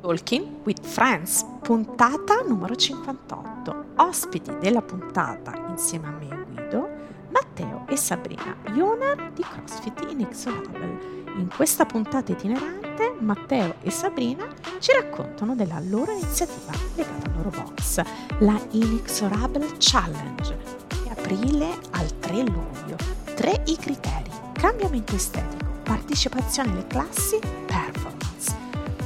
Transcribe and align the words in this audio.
Talking 0.00 0.62
with 0.64 0.80
Friends, 0.80 1.44
puntata 1.62 2.42
numero 2.46 2.74
58. 2.74 3.84
Ospiti 3.96 4.56
della 4.58 4.80
puntata 4.80 5.52
insieme 5.68 6.06
a 6.06 6.10
me 6.10 6.28
e 6.28 6.44
Guido, 6.52 6.88
Matteo 7.30 7.84
e 7.88 7.96
Sabrina, 7.96 8.56
gli 8.72 8.80
owner 8.80 9.32
di 9.32 9.42
CrossFit 9.42 10.06
Inexorable. 10.08 11.18
In 11.36 11.48
questa 11.54 11.84
puntata 11.84 12.32
itinerante, 12.32 13.14
Matteo 13.18 13.74
e 13.82 13.90
Sabrina 13.90 14.46
ci 14.78 14.92
raccontano 14.92 15.54
della 15.54 15.80
loro 15.80 16.12
iniziativa 16.12 16.72
legata 16.94 17.26
al 17.26 17.36
loro 17.36 17.50
box, 17.50 18.02
la 18.38 18.58
Inexorable 18.70 19.66
Challenge, 19.78 20.58
di 21.02 21.08
aprile 21.08 21.78
al 21.90 22.18
3 22.18 22.42
luglio. 22.42 22.96
Tre 23.34 23.62
i 23.66 23.76
criteri: 23.76 24.30
cambiamento 24.52 25.14
estetico, 25.14 25.66
partecipazione 25.82 26.70
alle 26.70 26.86
classi, 26.86 27.38
performance. 27.66 28.09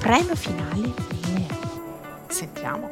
Premio 0.05 0.34
finale 0.34 0.75
1000 0.75 0.93
euro. 1.48 1.59
Sentiamo. 2.29 2.90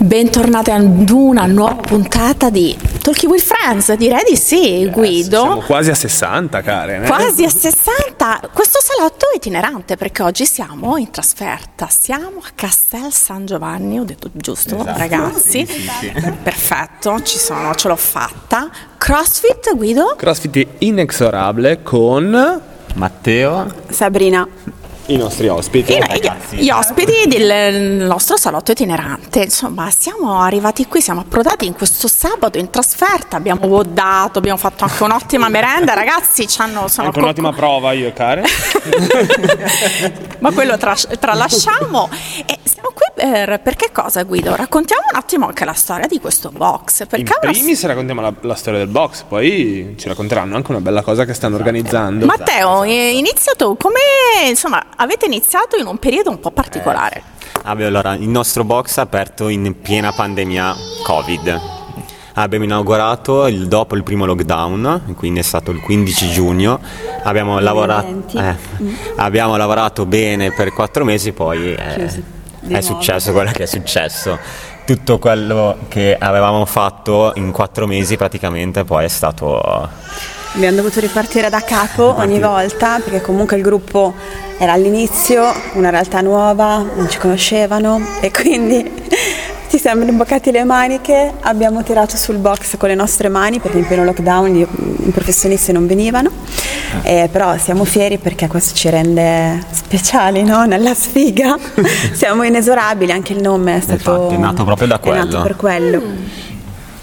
Bentornati 0.00 0.72
ad 0.72 1.08
una 1.10 1.46
nuova 1.46 1.76
puntata 1.76 2.50
di 2.50 2.76
Talking 3.00 3.30
with 3.30 3.42
Friends, 3.44 3.92
direi 3.94 4.24
di 4.28 4.34
sì, 4.36 4.90
Guido. 4.90 5.40
Siamo 5.42 5.60
quasi 5.60 5.90
a 5.90 5.94
60, 5.94 6.60
Karen. 6.62 7.04
eh? 7.04 7.06
Quasi 7.06 7.44
a 7.44 7.48
60. 7.48 8.40
Questo 8.52 8.80
salotto 8.82 9.30
è 9.32 9.36
itinerante 9.36 9.96
perché 9.96 10.24
oggi 10.24 10.44
siamo 10.44 10.96
in 10.96 11.12
trasferta. 11.12 11.86
Siamo 11.88 12.40
a 12.42 12.50
Castel 12.52 13.12
San 13.12 13.46
Giovanni, 13.46 14.00
ho 14.00 14.04
detto 14.04 14.28
giusto, 14.32 14.74
Esatto. 14.74 14.98
ragazzi. 14.98 15.64
Perfetto, 16.42 17.22
ci 17.22 17.38
sono, 17.38 17.72
ce 17.76 17.86
l'ho 17.86 17.96
fatta. 17.96 18.68
CrossFit, 18.98 19.76
Guido? 19.76 20.14
CrossFit 20.16 20.66
inexorable 20.78 21.82
con 21.84 22.72
Matteo, 22.94 23.66
Sabrina, 23.90 24.46
i 25.06 25.16
nostri 25.16 25.48
ospiti. 25.48 25.92
I- 25.92 25.98
gli, 26.52 26.62
gli 26.62 26.70
ospiti 26.70 27.26
del 27.28 28.06
nostro 28.06 28.36
salotto 28.38 28.70
itinerante. 28.72 29.42
Insomma, 29.42 29.90
siamo 29.90 30.40
arrivati 30.40 30.86
qui, 30.86 31.00
siamo 31.02 31.20
approdati 31.20 31.66
in 31.66 31.74
questo 31.74 32.08
sabato 32.08 32.56
in 32.58 32.70
trasferta. 32.70 33.36
Abbiamo 33.36 33.66
vodato, 33.68 34.38
abbiamo 34.38 34.56
fatto 34.58 34.84
anche 34.84 35.02
un'ottima 35.02 35.48
merenda. 35.48 35.92
Ragazzi, 35.92 36.46
ci 36.48 36.60
hanno. 36.62 36.88
Sono 36.88 37.08
Anche 37.08 37.18
un'ottima 37.18 37.48
cocco- 37.50 37.60
prova 37.60 37.92
io 37.92 38.06
e 38.08 38.12
Karen. 38.14 38.44
Ma 40.40 40.52
quello 40.52 40.78
tra- 40.78 40.94
tralasciamo. 41.18 42.08
E 42.46 42.58
per, 43.24 43.60
per 43.60 43.74
che 43.76 43.88
cosa, 43.90 44.22
Guido? 44.24 44.54
Raccontiamo 44.54 45.04
un 45.10 45.16
attimo 45.16 45.46
anche 45.46 45.64
la 45.64 45.72
storia 45.72 46.06
di 46.06 46.20
questo 46.20 46.50
box. 46.50 47.00
In 47.00 47.06
Perché 47.06 47.32
una 47.40 47.52
primis 47.52 47.82
raccontiamo 47.86 48.20
la, 48.20 48.34
la 48.42 48.54
storia 48.54 48.80
del 48.80 48.88
box, 48.88 49.22
poi 49.26 49.94
ci 49.96 50.08
racconteranno 50.08 50.56
anche 50.56 50.70
una 50.70 50.80
bella 50.80 51.00
cosa 51.00 51.24
che 51.24 51.32
stanno 51.32 51.56
organizzando. 51.56 52.26
Matteo, 52.26 52.82
eh, 52.82 53.16
inizia 53.16 53.54
tu. 53.56 53.78
Come 53.78 53.98
insomma, 54.46 54.84
avete 54.96 55.24
iniziato 55.24 55.76
in 55.76 55.86
un 55.86 55.96
periodo 55.98 56.28
un 56.28 56.38
po' 56.38 56.50
particolare? 56.50 57.22
Vabbè, 57.62 57.84
allora, 57.84 58.12
il 58.14 58.28
nostro 58.28 58.62
box 58.62 58.98
è 58.98 59.00
aperto 59.00 59.48
in 59.48 59.80
piena 59.80 60.12
pandemia 60.12 60.74
Covid. 61.02 61.60
Abbiamo 62.34 62.64
inaugurato 62.64 63.46
il- 63.46 63.68
dopo 63.68 63.94
il 63.94 64.02
primo 64.02 64.26
lockdown, 64.26 65.14
quindi 65.16 65.40
è 65.40 65.42
stato 65.42 65.70
il 65.70 65.80
15 65.80 66.30
giugno. 66.30 66.78
Abbiamo 67.22 67.58
lavorato, 67.58 68.06
2020. 68.06 68.36
eh, 68.36 68.94
abbiamo 69.16 69.56
lavorato 69.56 70.04
bene 70.04 70.52
per 70.52 70.72
quattro 70.74 71.04
mesi, 71.04 71.32
poi 71.32 71.74
Chiusi. 71.94 72.33
Di 72.64 72.74
è 72.74 72.80
nuovo. 72.80 72.94
successo 72.94 73.32
quello 73.32 73.50
che 73.50 73.62
è 73.64 73.66
successo. 73.66 74.38
Tutto 74.84 75.18
quello 75.18 75.76
che 75.88 76.16
avevamo 76.18 76.64
fatto 76.66 77.32
in 77.36 77.52
quattro 77.52 77.86
mesi 77.86 78.16
praticamente 78.16 78.84
poi 78.84 79.04
è 79.04 79.08
stato 79.08 79.92
abbiamo 80.54 80.76
dovuto 80.76 81.00
ripartire 81.00 81.48
da 81.50 81.60
capo 81.62 82.14
ogni 82.18 82.38
volta 82.38 83.00
perché 83.00 83.20
comunque 83.20 83.56
il 83.56 83.62
gruppo 83.62 84.14
era 84.58 84.72
all'inizio, 84.72 85.52
una 85.72 85.90
realtà 85.90 86.20
nuova, 86.20 86.76
non 86.76 87.08
ci 87.08 87.18
conoscevano 87.18 88.00
e 88.20 88.30
quindi 88.30 88.88
ci 89.74 89.80
siamo 89.80 90.04
rimboccati 90.04 90.52
le 90.52 90.62
maniche, 90.62 91.32
abbiamo 91.40 91.82
tirato 91.82 92.16
sul 92.16 92.36
box 92.36 92.76
con 92.76 92.88
le 92.88 92.94
nostre 92.94 93.28
mani 93.28 93.58
perché 93.58 93.78
in 93.78 93.86
pieno 93.88 94.04
lockdown 94.04 94.46
gli- 94.52 94.60
i 94.60 95.10
professionisti 95.10 95.72
non 95.72 95.88
venivano, 95.88 96.30
eh, 97.02 97.28
però 97.28 97.58
siamo 97.58 97.82
fieri 97.82 98.18
perché 98.18 98.46
questo 98.46 98.72
ci 98.76 98.88
rende 98.88 99.60
speciali 99.72 100.44
no? 100.44 100.64
nella 100.64 100.94
sfiga, 100.94 101.58
siamo 102.14 102.44
inesorabili, 102.44 103.10
anche 103.10 103.32
il 103.32 103.40
nome 103.40 103.78
è 103.78 103.80
stato 103.80 104.12
Infatti, 104.12 104.34
è 104.34 104.38
nato 104.38 104.62
proprio 104.62 104.86
da 104.86 105.00
è 105.00 105.08
nato 105.10 105.26
quello. 105.26 105.42
per 105.42 105.56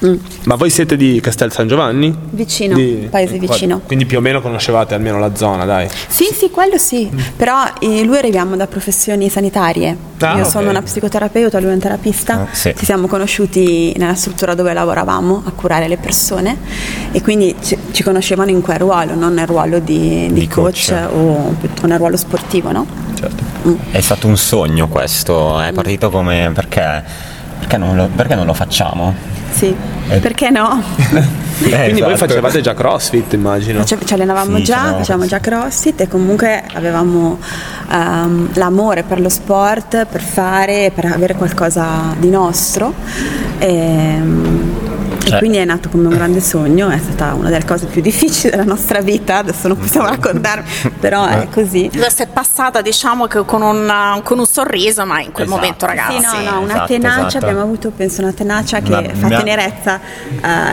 quello. 0.02 0.20
Ma 0.46 0.56
voi 0.56 0.70
siete 0.70 0.98
di 0.98 1.20
Castel 1.22 1.52
San 1.52 1.68
Giovanni? 1.68 2.16
Vicino, 2.32 2.76
paese 3.10 3.38
vicino. 3.38 3.82
Quindi 3.86 4.06
più 4.06 4.18
o 4.18 4.22
meno 4.22 4.42
conoscevate 4.42 4.94
almeno 4.96 5.20
la 5.20 5.36
zona, 5.36 5.66
dai. 5.66 5.88
Sì, 6.08 6.26
sì, 6.34 6.50
quello 6.50 6.78
sì, 6.78 7.10
però 7.36 7.64
eh, 7.80 8.04
lui 8.04 8.18
arriviamo 8.18 8.56
da 8.56 8.68
professioni 8.68 9.30
sanitarie. 9.30 9.96
Ah, 10.20 10.36
Io 10.38 10.44
ok. 10.44 10.50
sono 10.50 10.70
una 10.70 10.82
psicoterapeuta, 10.82 11.60
lui 11.60 11.70
è 11.70 11.74
un 11.74 11.80
terapista. 11.80 12.42
Ah, 12.42 12.48
sì. 12.52 12.74
Ci 12.78 12.86
siamo 12.86 13.08
conosciuti 13.08 13.94
nella 13.98 14.16
struttura 14.16 14.54
dove 14.54 14.74
lavoravamo 14.74 15.44
a 15.46 15.52
curare 15.52 15.88
le 15.88 15.98
persone 15.98 16.58
e 17.12 17.22
quindi 17.22 17.56
ci, 17.62 17.78
ci 17.92 18.04
conoscevano 18.04 18.50
in 18.52 18.62
quel 18.62 18.78
ruolo, 18.80 19.16
non 19.16 19.34
nel 19.34 19.48
ruolo 19.48 19.80
di, 19.80 20.28
di 20.32 20.42
Di 20.42 20.48
coach, 20.48 20.90
coach. 20.90 21.14
o, 21.14 21.56
nel 21.88 21.98
ruolo 21.98 22.18
sportivo, 22.18 22.72
no? 22.72 22.86
Certo. 23.16 23.50
È 23.92 24.02
stato 24.02 24.28
un 24.28 24.38
sogno 24.38 24.88
questo, 24.88 25.60
è 25.60 25.72
partito 25.72 26.10
come 26.10 26.52
perché, 26.54 27.04
perché, 27.60 27.78
non, 27.78 27.96
lo, 27.96 28.10
perché 28.16 28.36
non 28.36 28.46
lo 28.46 28.54
facciamo? 28.54 29.14
Sì, 29.52 29.76
Eh. 30.10 30.20
perché 30.20 30.50
no? 30.50 30.82
Quindi 31.62 32.02
voi 32.02 32.14
esatto. 32.14 32.28
facevate 32.32 32.62
già 32.62 32.74
CrossFit, 32.74 33.34
immagino. 33.34 33.84
Ci, 33.84 33.96
ci 34.04 34.14
allenavamo 34.14 34.58
Sì, 34.58 34.64
già, 34.64 34.76
facevamo 34.76 34.98
facevamo 34.98 35.26
già 35.28 35.40
crossfit 35.40 36.02
e 36.02 36.08
comunque 36.08 36.64
avevamo 36.74 37.38
ehm, 37.92 38.50
l'amore 38.54 39.04
per 39.04 39.22
lo 39.22 39.30
sport, 39.30 40.06
per 40.06 40.22
fare, 40.22 40.92
per 40.94 41.06
avere 41.06 41.36
qualcosa 41.36 42.16
di 42.18 42.30
nostro. 42.30 42.94
E, 43.60 43.68
e 43.68 44.81
Cioè- 45.24 45.38
quindi 45.38 45.58
è 45.58 45.66
nato 45.66 45.90
come 45.90 46.08
un 46.08 46.14
grande 46.14 46.42
sogno, 46.42 46.90
è 46.90 46.98
stata 46.98 47.34
una 47.34 47.50
delle 47.50 47.66
cose 47.66 47.86
più 47.86 48.02
difficili 48.02 48.50
della 48.50 48.64
nostra 48.64 49.02
vita, 49.02 49.38
adesso 49.38 49.68
non 49.68 49.78
possiamo 49.78 50.08
raccontarvi, 50.08 50.90
però 51.00 51.26
è 51.26 51.48
così. 51.52 51.90
Questa 51.96 52.24
è 52.24 52.28
passata, 52.28 52.82
diciamo, 52.82 53.28
che 53.28 53.44
con, 53.46 53.62
una- 53.62 54.20
con 54.24 54.40
un 54.40 54.46
sorriso, 54.46 55.06
ma 55.06 55.22
in 55.22 55.32
quel 55.32 55.46
Esatto. 55.46 55.60
momento, 55.62 55.86
ragazzi. 55.86 56.20
Sì, 56.20 56.44
no, 56.44 56.52
no, 56.52 56.60
una 56.62 56.74
esatto, 56.74 56.88
tenacia, 56.88 57.28
esatto. 57.28 57.46
abbiamo 57.46 57.62
avuto 57.62 57.92
penso 57.96 58.22
una 58.22 58.34
tenacia 58.34 58.80
che 58.82 58.92
Una- 58.94 59.10
fa 59.14 59.26
una- 59.28 59.38
tenerezza 59.38 60.00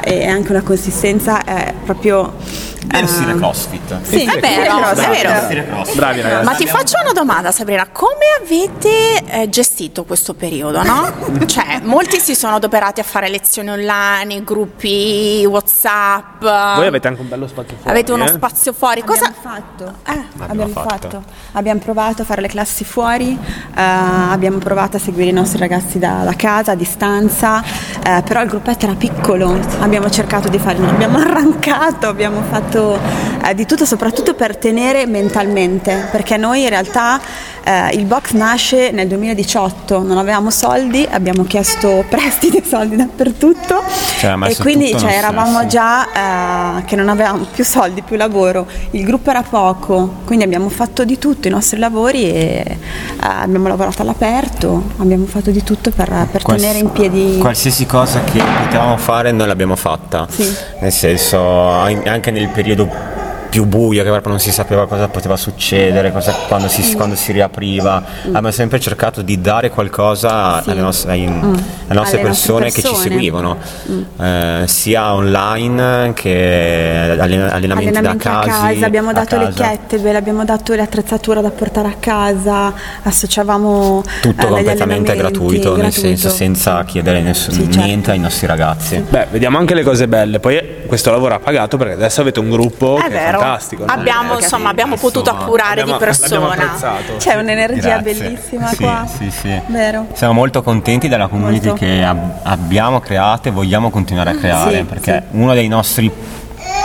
eh, 0.03 0.22
e 0.22 0.26
anche 0.28 0.50
una 0.50 0.62
consistenza 0.62 1.44
è 1.44 1.75
proprio... 1.84 2.34
Il 2.91 3.06
stile 3.06 3.32
ehm, 3.32 3.37
crossfit. 3.38 4.00
Sì, 4.03 4.25
È 4.25 4.38
vero, 4.41 4.78
è 4.88 4.94
vero. 4.94 5.84
Bravi 5.94 6.20
ragazzi. 6.22 6.44
Ma 6.44 6.54
ti 6.54 6.66
faccio 6.66 6.97
una 7.03 7.12
domanda 7.12 7.50
Sabrina, 7.50 7.87
come 7.92 8.25
avete 8.42 9.22
eh, 9.26 9.48
gestito 9.50 10.04
questo 10.04 10.32
periodo, 10.32 10.82
no? 10.82 11.12
cioè, 11.47 11.81
molti 11.82 12.19
si 12.19 12.34
sono 12.34 12.54
adoperati 12.56 13.00
a 13.00 13.03
fare 13.03 13.28
lezioni 13.28 13.69
online, 13.69 14.38
gruppi 14.44 15.44
WhatsApp. 15.47 16.41
Voi 16.41 16.87
avete 16.87 17.09
anche 17.09 17.21
un 17.21 17.28
bello 17.28 17.47
spazio 17.47 17.76
fuori. 17.76 17.91
avete 17.91 18.12
uno 18.12 18.25
eh? 18.25 18.28
spazio 18.28 18.72
fuori. 18.72 19.03
Cosa 19.03 19.26
Abbiamo 19.26 19.60
fatto, 19.60 19.84
eh, 20.06 20.10
Abbiamo 20.10 20.62
abbiamo 20.62 20.72
fatto. 20.72 21.09
fatto. 21.09 21.22
Abbiamo 21.53 21.81
provato 21.81 22.22
a 22.22 22.25
fare 22.25 22.41
le 22.41 22.49
classi 22.49 22.84
fuori, 22.84 23.32
eh, 23.32 23.81
abbiamo 23.81 24.59
provato 24.59 24.97
a 24.97 25.00
seguire 25.00 25.31
i 25.31 25.32
nostri 25.32 25.59
ragazzi 25.59 25.99
da, 25.99 26.22
da 26.25 26.34
casa, 26.34 26.72
a 26.72 26.75
distanza, 26.75 27.62
eh, 28.04 28.22
però 28.22 28.42
il 28.42 28.48
gruppetto 28.48 28.86
era 28.86 28.94
piccolo, 28.94 29.59
abbiamo 29.81 30.10
cercato 30.10 30.48
di 30.48 30.59
fare, 30.59 30.78
abbiamo 30.86 31.19
arrancato, 31.20 32.06
abbiamo 32.06 32.42
fatto 32.48 32.98
eh, 33.44 33.54
di 33.54 33.66
tutto, 33.66 33.84
soprattutto 33.84 34.34
per 34.34 34.56
tenere 34.56 35.06
mentalmente, 35.06 36.08
perché 36.10 36.37
noi 36.37 36.62
in 36.62 36.69
realtà 36.69 37.20
eh, 37.69 37.91
il 37.94 38.06
box 38.06 38.32
nasce 38.32 38.91
nel 38.91 39.08
2018, 39.08 40.03
non 40.03 40.16
avevamo 40.16 40.50
soldi, 40.50 41.06
abbiamo 41.08 41.44
chiesto 41.44 42.04
prestiti 42.08 42.56
e 42.56 42.64
soldi 42.64 42.97
dappertutto 42.97 43.82
Cioè, 44.19 44.37
e 44.48 44.56
quindi 44.56 44.97
cioè, 44.98 45.12
eravamo 45.12 45.66
già 45.66 46.78
eh, 46.78 46.84
che 46.84 46.97
non 46.97 47.08
avevamo 47.08 47.47
più 47.50 47.64
soldi, 47.64 48.03
più 48.03 48.16
lavoro, 48.16 48.66
il 48.92 49.04
gruppo 49.04 49.31
era 49.31 49.42
poco, 49.42 50.14
quindi 50.25 50.44
abbiamo 50.44 50.69
fatto 50.70 51.04
di 51.04 51.19
tutto 51.19 51.48
i 51.48 51.50
nostri 51.50 51.78
lavori 51.78 52.25
e 52.25 52.64
eh, 52.67 52.76
abbiamo 53.20 53.69
lavorato 53.69 54.02
all'aperto, 54.02 54.82
abbiamo 54.96 55.26
fatto 55.26 55.50
di 55.50 55.62
tutto 55.62 55.90
per, 55.90 56.26
per 56.31 56.43
Quals- 56.43 56.61
tenere 56.61 56.78
in 56.78 56.90
piedi... 56.90 57.38
Qualsiasi 57.38 57.84
cosa 57.88 58.20
che 58.23 58.38
potevamo 58.38 58.99
fare 58.99 59.32
noi 59.32 59.46
l'abbiamo 59.46 59.75
fatta. 59.75 60.26
Sì. 60.29 60.55
Nel 60.81 60.93
senso, 60.93 61.40
an- 61.69 62.02
anche 62.06 62.31
nel 62.31 62.49
periodo 62.49 63.17
più 63.48 63.64
buio, 63.64 64.02
che 64.02 64.08
proprio 64.10 64.30
non 64.32 64.40
si 64.40 64.52
sapeva 64.52 64.86
cosa 64.86 65.08
poteva 65.08 65.36
succedere, 65.36 66.12
cosa- 66.12 66.32
quando, 66.48 66.68
si, 66.68 66.94
quando 66.94 67.14
si 67.16 67.32
riapriva, 67.32 68.02
abbiamo 68.26 68.50
sempre 68.50 68.78
cercato 68.80 69.22
di 69.22 69.40
dare 69.40 69.70
qualcosa 69.70 70.56
Mm. 70.58 70.62
Sì. 70.62 70.70
alle, 70.70 70.80
nostre, 70.80 71.10
ai- 71.12 71.26
alle 71.26 71.34
nostre 71.36 71.64
Alle 71.88 71.98
nostre 72.00 72.18
persone 72.20 72.64
che 72.66 72.70
ci 72.72 72.80
persone. 72.82 72.98
Mm. 72.98 73.02
seguivano, 73.10 73.56
eh, 74.20 74.62
sia 74.66 75.14
online 75.14 76.12
che 76.14 77.16
allen- 77.18 77.48
allenamenti, 77.50 77.88
Allenamenti 77.88 78.02
da 78.28 78.40
casa, 78.44 78.86
abbiamo 78.86 79.12
dato 79.12 79.36
le 79.38 79.44
casa. 79.46 79.70
kettlebell, 79.70 80.16
abbiamo 80.16 80.44
dato 80.44 80.74
l'attrezzatura 80.74 81.40
da 81.40 81.50
portare 81.50 81.88
a 81.88 81.94
casa, 81.98 82.72
associavamo 83.02 84.02
Tutto 84.20 84.42
eh, 84.42 84.48
completamente 84.48 85.12
allenamenti, 85.12 85.16
gratuito, 85.16 85.70
nel 85.72 85.80
gratuito. 85.90 86.00
senso 86.00 86.28
senza 86.30 86.84
chiedere 86.84 87.20
ness- 87.20 87.50
Sì, 87.50 87.62
certo. 87.64 87.80
niente 87.80 88.10
ai 88.10 88.18
nostri 88.18 88.46
ragazzi. 88.46 89.04
Beh, 89.08 89.26
vediamo 89.30 89.58
anche 89.58 89.74
le 89.74 89.82
cose 89.82 90.06
belle. 90.08 90.38
Poi 90.40 90.60
questo 90.86 91.10
lavoro 91.10 91.34
ha 91.34 91.38
pagato 91.38 91.76
perché 91.76 91.94
adesso 91.94 92.20
avete 92.20 92.40
un 92.40 92.50
gruppo 92.50 92.96
È 92.98 93.02
che 93.04 93.08
vero. 93.10 93.38
Fantastico. 93.38 93.85
no? 93.85 93.93
Abbiamo, 93.93 94.32
Eh, 94.38 94.43
insomma, 94.43 94.69
abbiamo 94.70 94.93
insomma, 94.94 95.12
potuto 95.12 95.31
appurare 95.31 95.81
abbiamo- 95.81 95.99
di 95.99 96.05
persona. 96.05 96.56
C'è 97.19 97.35
un'energia 97.35 97.99
Grazie. 97.99 98.14
bellissima 98.14 98.69
Sì, 98.69 98.76
qua. 98.76 99.06
Sì, 99.06 99.31
sì. 99.31 99.61
Vero. 99.67 100.06
Siamo 100.12 100.32
molto 100.32 100.62
contenti 100.62 101.08
della 101.08 101.29
community 101.29 101.69
Molto. 101.69 101.85
che 101.85 102.02
ab- 102.05 102.40
abbiamo 102.43 103.00
creato 103.00 103.49
e 103.49 103.50
vogliamo 103.50 103.90
continuare 103.90 104.31
a 104.31 104.35
creare, 104.37 104.76
Sì, 104.79 104.82
perché 104.85 105.25
uno 105.32 105.55
dei 105.55 105.69
nostri 105.69 106.11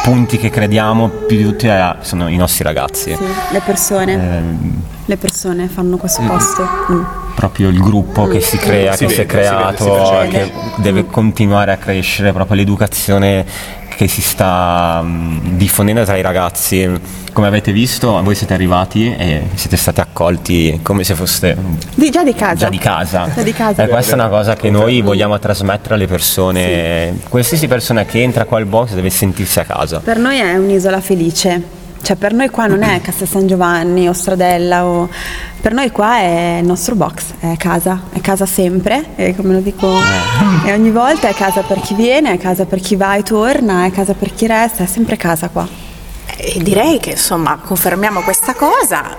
punti 0.04 0.38
che 0.38 0.50
crediamo 0.50 1.08
più 1.08 1.38
di 1.38 1.44
tutti 1.44 1.68
è- 1.68 1.96
sono 2.02 2.28
i 2.28 2.36
nostri 2.36 2.64
ragazzi. 2.64 3.16
Sì, 3.16 3.24
le 3.52 3.62
persone, 3.64 4.14
Ehm, 4.14 4.82
le 5.06 5.18
persone 5.18 5.68
fanno 5.68 5.98
questo 5.98 6.22
posto. 6.24 6.68
Mm. 6.92 7.04
proprio 7.36 7.70
il 7.70 7.80
gruppo 7.82 8.28
che 8.28 8.40
si 8.42 8.58
crea, 8.58 8.94
Si 8.96 9.06
che 9.06 9.12
si 9.14 9.22
è 9.22 9.26
vede, 9.26 9.44
si 9.44 9.50
vede, 9.56 9.76
si 9.76 9.84
creato, 9.86 10.20
vede. 10.20 10.28
che 10.30 10.52
deve 10.78 11.06
continuare 11.08 11.72
a 11.72 11.78
crescere, 11.78 12.32
proprio 12.32 12.56
l'educazione 12.58 13.44
che 13.96 14.08
si 14.08 14.22
sta 14.22 15.02
mh, 15.02 15.58
diffondendo 15.58 16.04
tra 16.04 16.16
i 16.18 16.22
ragazzi. 16.22 17.22
Come 17.34 17.48
avete 17.48 17.72
visto, 17.72 18.22
voi 18.22 18.36
siete 18.36 18.54
arrivati 18.54 19.12
e 19.16 19.48
siete 19.56 19.76
stati 19.76 20.00
accolti 20.02 20.80
come 20.84 21.04
se 21.04 21.16
foste 21.16 21.58
Di, 21.96 22.12
già 22.12 22.24
di 22.24 22.36
casa. 22.36 22.54
già 22.56 22.70
di 22.70 22.78
casa. 22.78 23.28
Già 23.34 23.42
di 23.42 23.54
casa. 23.54 23.84
E 23.84 23.88
questa 23.88 24.12
è 24.12 24.16
una 24.16 24.28
cosa 24.28 24.56
che 24.56 24.70
noi 24.70 25.02
vogliamo 25.02 25.40
trasmettere 25.40 25.96
alle 25.96 26.06
persone. 26.06 27.18
Qualsiasi 27.30 27.68
persona 27.68 28.06
che 28.06 28.22
entra 28.22 28.46
qua 28.46 28.60
al 28.60 28.66
box 28.66 28.92
deve 28.94 29.10
sentirsi 29.10 29.60
a 29.60 29.64
casa. 29.64 30.00
Per 30.00 30.18
noi 30.20 30.38
è 30.38 30.54
un'isola 30.56 31.02
felice. 31.02 31.82
Cioè 32.04 32.18
per 32.18 32.34
noi 32.34 32.50
qua 32.50 32.68
non 32.68 32.84
è 32.84 33.00
Castel 33.00 33.30
San 33.30 33.48
Giovanni 33.48 34.10
o 34.10 34.14
Stradella 34.14 34.86
o... 34.86 35.10
Per 35.62 35.74
noi 35.74 35.90
qua 35.90 36.18
è 36.18 36.58
il 36.60 36.66
nostro 36.66 36.96
box, 36.96 37.36
è 37.40 37.56
casa, 37.56 38.02
è 38.12 38.20
casa 38.20 38.46
sempre, 38.46 39.16
e 39.16 39.34
come 39.34 39.54
lo 39.54 39.62
dico 39.62 39.88
Eh. 39.88 40.68
e 40.70 40.74
ogni 40.74 40.92
volta 40.92 41.30
è 41.30 41.34
casa 41.34 41.62
per 41.62 41.80
chi 41.80 41.94
viene, 41.94 42.34
è 42.34 42.38
casa 42.38 42.66
per 42.66 42.82
chi 42.82 42.98
va 42.98 43.16
e 43.16 43.24
torna, 43.24 43.86
è 43.86 43.92
casa 43.92 44.14
per 44.14 44.34
chi 44.34 44.46
resta, 44.46 44.84
è 44.84 44.86
sempre 44.86 45.16
casa 45.16 45.48
qua. 45.48 45.66
E 46.36 46.60
direi 46.62 47.00
che 47.00 47.12
insomma 47.12 47.58
confermiamo 47.64 48.22
questa 48.24 48.54
cosa. 48.54 49.16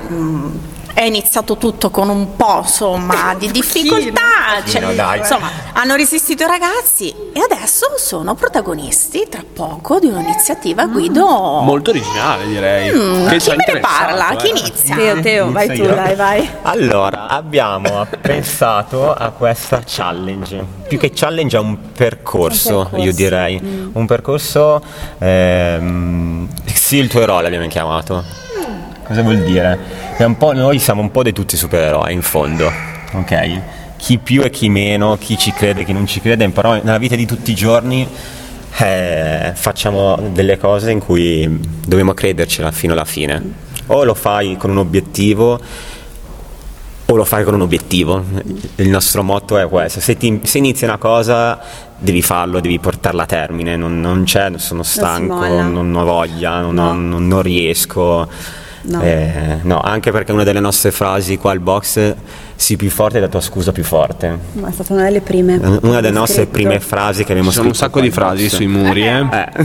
Mm, 0.94 0.96
È 0.96 1.02
iniziato 1.02 1.56
tutto 1.56 1.91
con 1.91 2.08
un 2.08 2.37
po' 2.37 2.58
insomma 2.62 3.35
di 3.37 3.50
difficoltà, 3.50 4.62
cioè, 4.67 4.94
dai. 4.94 5.19
insomma 5.19 5.50
hanno 5.73 5.96
resistito 5.96 6.44
i 6.44 6.46
ragazzi 6.46 7.12
e 7.32 7.41
adesso 7.41 7.94
sono 7.96 8.35
protagonisti 8.35 9.26
tra 9.29 9.43
poco 9.52 9.99
di 9.99 10.06
un'iniziativa 10.06 10.87
Guido. 10.87 11.26
Molto 11.62 11.91
originale 11.91 12.46
direi. 12.46 12.93
Mm, 12.94 13.29
Che 13.29 13.37
chi 13.38 13.50
me 13.50 13.64
ne 13.75 13.81
parla? 13.81 14.31
eh. 14.31 14.37
Chi 14.37 14.49
inizia? 14.50 14.94
Teo, 14.96 15.20
Teo, 15.20 15.50
vai 15.52 15.67
tu, 15.67 15.82
io? 15.82 15.94
dai, 15.94 16.14
vai. 16.14 16.49
Allora, 16.62 17.26
abbiamo 17.29 18.06
pensato 18.23 19.12
a 19.12 19.31
questa 19.31 19.82
challenge. 19.85 20.64
Più 20.88 20.99
che 20.99 21.11
challenge 21.12 21.56
è 21.56 21.61
un 21.61 21.76
percorso, 21.93 22.76
Un 22.79 22.82
percorso. 22.85 23.05
io 23.06 23.12
direi. 23.12 23.91
Un 23.93 24.06
percorso. 24.06 24.81
Ehm, 25.19 26.49
sì, 26.73 26.96
il 26.99 27.08
tuo 27.08 27.20
eroe 27.20 27.43
l'abbiamo 27.43 27.67
chiamato. 27.67 28.23
Cosa 29.06 29.23
vuol 29.23 29.43
dire? 29.43 29.79
È 30.17 30.25
un 30.25 30.37
po', 30.37 30.53
noi 30.53 30.79
siamo 30.79 31.01
un 31.03 31.11
po' 31.11 31.23
dei 31.23 31.33
tutti 31.33 31.56
supereroi 31.56 32.12
in 32.12 32.23
fondo, 32.23 32.71
ok? 33.12 33.61
Chi 33.97 34.19
più 34.19 34.43
e 34.43 34.51
chi 34.51 34.69
meno, 34.69 35.17
chi 35.19 35.37
ci 35.39 35.53
crede, 35.53 35.85
chi 35.85 35.93
non 35.93 36.06
ci 36.06 36.21
crede, 36.21 36.49
però 36.49 36.75
nella 36.75 36.99
vita 36.99 37.15
di 37.17 37.27
tutti 37.27 37.51
i 37.51 37.55
giorni 37.55 38.06
eh, 38.79 39.53
facciamo 39.55 40.17
delle 40.33 40.59
cose 40.59 40.91
in 40.91 41.01
cui 41.01 41.47
dobbiamo 41.87 42.15
credercela 42.15 42.71
fino 42.71 42.93
alla 42.95 43.05
fine. 43.05 43.62
O 43.87 44.05
lo 44.05 44.15
fai 44.15 44.56
con 44.56 44.71
un 44.71 44.79
obiettivo 44.79 45.61
o 47.06 47.15
lo 47.17 47.25
fai 47.25 47.45
con 47.45 47.53
un 47.55 47.61
obiettivo. 47.61 48.25
Il 48.77 48.89
nostro 48.89 49.23
motto 49.23 49.59
è 49.59 49.69
questo. 49.69 50.01
Se, 50.01 50.17
ti- 50.17 50.41
se 50.45 50.56
inizi 50.59 50.85
una 50.85 50.97
cosa 50.97 51.61
devi 51.99 52.23
farlo, 52.23 52.61
devi 52.61 52.79
portarla 52.79 53.25
a 53.25 53.27
termine. 53.27 53.77
Non, 53.77 54.01
non 54.01 54.25
c'è, 54.25 54.51
sono 54.56 54.83
stanco, 54.83 55.35
molla. 55.35 55.62
non 55.67 55.95
ho 55.95 56.05
voglia, 56.05 56.61
non, 56.61 56.75
No. 56.75 56.93
non- 56.95 57.29
non 57.29 57.43
riesco. 57.43 58.29
No. 58.87 59.01
Eh, 59.03 59.59
no, 59.63 59.81
anche 59.81 60.11
perché 60.11 60.33
una 60.33 60.45
delle 60.45 60.61
nostre 60.61 60.91
frasi 60.91 61.39
qua 61.39 61.53
al 61.53 61.61
box, 61.61 62.15
sii 62.55 62.77
più 62.77 62.91
forte 62.91 63.17
è 63.17 63.21
la 63.21 63.29
tua 63.29 63.41
scusa 63.41 63.73
più 63.73 63.83
forte. 63.83 64.39
Ma 64.53 64.69
è 64.69 64.73
stata 64.73 64.93
una 64.93 65.05
delle 65.05 65.23
prime. 65.23 65.57
Una 65.83 66.01
delle 66.01 66.11
nostre 66.11 66.43
Scritto. 66.43 66.51
prime 66.51 66.81
frasi 66.81 67.25
che 67.25 67.31
abbiamo 67.33 67.49
Ci 67.49 67.57
sono 67.57 67.69
un 67.69 67.75
scritto 67.75 67.87
sacco 67.91 68.01
di 68.03 68.11
frasi 68.11 68.43
box. 68.45 68.55
sui 68.55 68.67
muri, 68.67 69.07
eh. 69.07 69.27
Eh, 69.31 69.65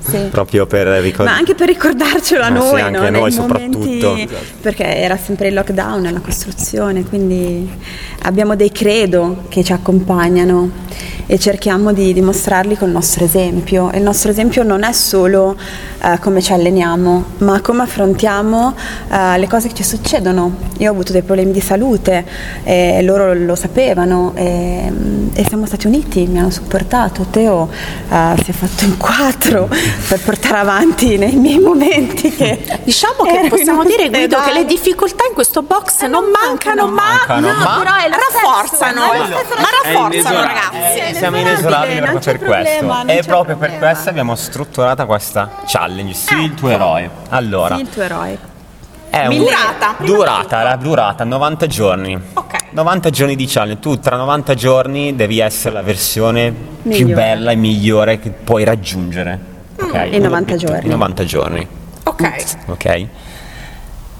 Sì, 0.00 0.16
sì. 0.16 0.18
proprio 0.30 0.64
per 0.66 0.86
ricordare. 0.86 1.30
Ma 1.30 1.36
anche 1.36 1.54
per 1.54 1.68
ricordarcelo 1.68 2.42
a 2.42 2.46
sì, 2.46 2.52
noi, 2.52 2.80
anche 2.80 2.98
no? 2.98 3.06
a 3.06 3.10
noi 3.10 3.30
soprattutto. 3.30 4.08
momenti- 4.08 4.28
perché 4.62 4.96
era 4.96 5.18
sempre 5.18 5.48
il 5.48 5.54
lockdown 5.54 6.06
e 6.06 6.10
la 6.12 6.20
costruzione, 6.20 7.04
quindi 7.04 7.68
abbiamo 8.22 8.56
dei 8.56 8.72
credo 8.72 9.42
che 9.48 9.62
ci 9.62 9.72
accompagnano 9.74 10.70
e 11.30 11.38
cerchiamo 11.38 11.92
di 11.92 12.14
dimostrarli 12.14 12.76
col 12.76 12.88
nostro 12.88 13.22
esempio. 13.22 13.90
E 13.90 13.98
il 13.98 14.02
nostro 14.02 14.30
esempio 14.30 14.62
non 14.62 14.82
è 14.82 14.92
solo 14.92 15.56
eh, 16.02 16.18
come 16.20 16.40
ci 16.40 16.54
alleniamo, 16.54 17.24
ma 17.38 17.60
come 17.60 17.82
affrontiamo 17.82 18.74
eh, 19.10 19.38
le 19.38 19.46
cose 19.46 19.68
che 19.68 19.74
ci 19.74 19.84
succedono. 19.84 20.56
Io 20.78 20.88
ho 20.88 20.92
avuto 20.92 21.12
dei 21.12 21.22
problemi 21.22 21.52
di 21.52 21.60
salute 21.60 22.24
e 22.64 23.02
loro 23.02 23.34
lo 23.34 23.54
sapevano 23.54 24.32
e, 24.34 24.90
e 25.34 25.44
siamo 25.46 25.66
stati 25.66 25.86
uniti, 25.86 26.26
mi 26.26 26.38
hanno 26.38 26.50
supportato. 26.50 27.26
Teo 27.30 27.68
eh, 28.08 28.34
si 28.42 28.50
è 28.50 28.54
fatto 28.54 28.84
in 28.84 28.96
quattro 28.96 29.68
per 30.08 30.20
portare 30.20 30.58
avanti 30.58 31.18
nei 31.18 31.34
miei 31.34 31.58
momenti 31.58 32.30
che 32.30 32.78
Diciamo 32.88 33.24
che 33.24 33.48
possiamo 33.50 33.84
dire 33.84 34.08
Guido 34.08 34.40
che 34.40 34.52
le 34.52 34.64
difficoltà 34.64 35.26
in 35.28 35.34
questo 35.34 35.60
box 35.60 36.06
non 36.06 36.24
mancano, 36.30 36.86
ma, 36.86 37.02
mancano, 37.02 37.52
no, 37.52 37.58
ma- 37.58 37.82
rafforzano, 37.82 39.02
stesso, 39.26 39.60
ma 39.60 39.68
rafforzano 39.82 40.40
ragazzi. 40.40 41.17
Siamo 41.18 41.36
inesorabili 41.36 42.00
non 42.00 42.10
proprio 42.10 42.32
per 42.38 42.46
questo 42.46 42.86
problema, 42.86 43.12
e 43.12 43.22
proprio 43.24 43.56
per 43.56 43.78
questo 43.78 44.08
abbiamo 44.10 44.34
strutturata 44.34 45.04
questa 45.04 45.50
challenge 45.66 46.12
sii 46.14 46.44
il 46.44 46.54
tuo 46.54 46.68
eroe 46.70 47.10
allora 47.30 47.74
Sì, 47.76 47.80
il 47.82 47.88
tuo 47.90 48.02
eroe. 48.02 48.38
è 49.10 49.26
un- 49.26 49.36
Durata. 49.36 49.94
durata 49.98 50.62
la 50.62 50.76
durata 50.76 51.24
90 51.24 51.66
giorni 51.66 52.18
Ok. 52.34 52.54
90 52.70 53.10
giorni 53.10 53.34
di 53.36 53.46
challenge 53.46 53.80
tu 53.80 53.98
tra 53.98 54.16
90 54.16 54.54
giorni 54.54 55.16
devi 55.16 55.40
essere 55.40 55.74
la 55.74 55.82
versione 55.82 56.50
più 56.52 56.90
Migliore. 56.90 57.14
bella 57.14 57.50
e 57.50 57.54
migliore 57.56 58.18
che 58.20 58.30
puoi 58.30 58.62
raggiungere 58.64 59.38
ok? 59.80 60.08
In 60.12 60.22
90 60.22 60.26
Un 60.26 60.34
obiettivo- 60.34 60.56
giorni. 60.72 60.84
in 60.84 60.90
90 60.90 61.24
giorni 61.24 61.66
Ok. 62.04 62.44
ok 62.66 63.06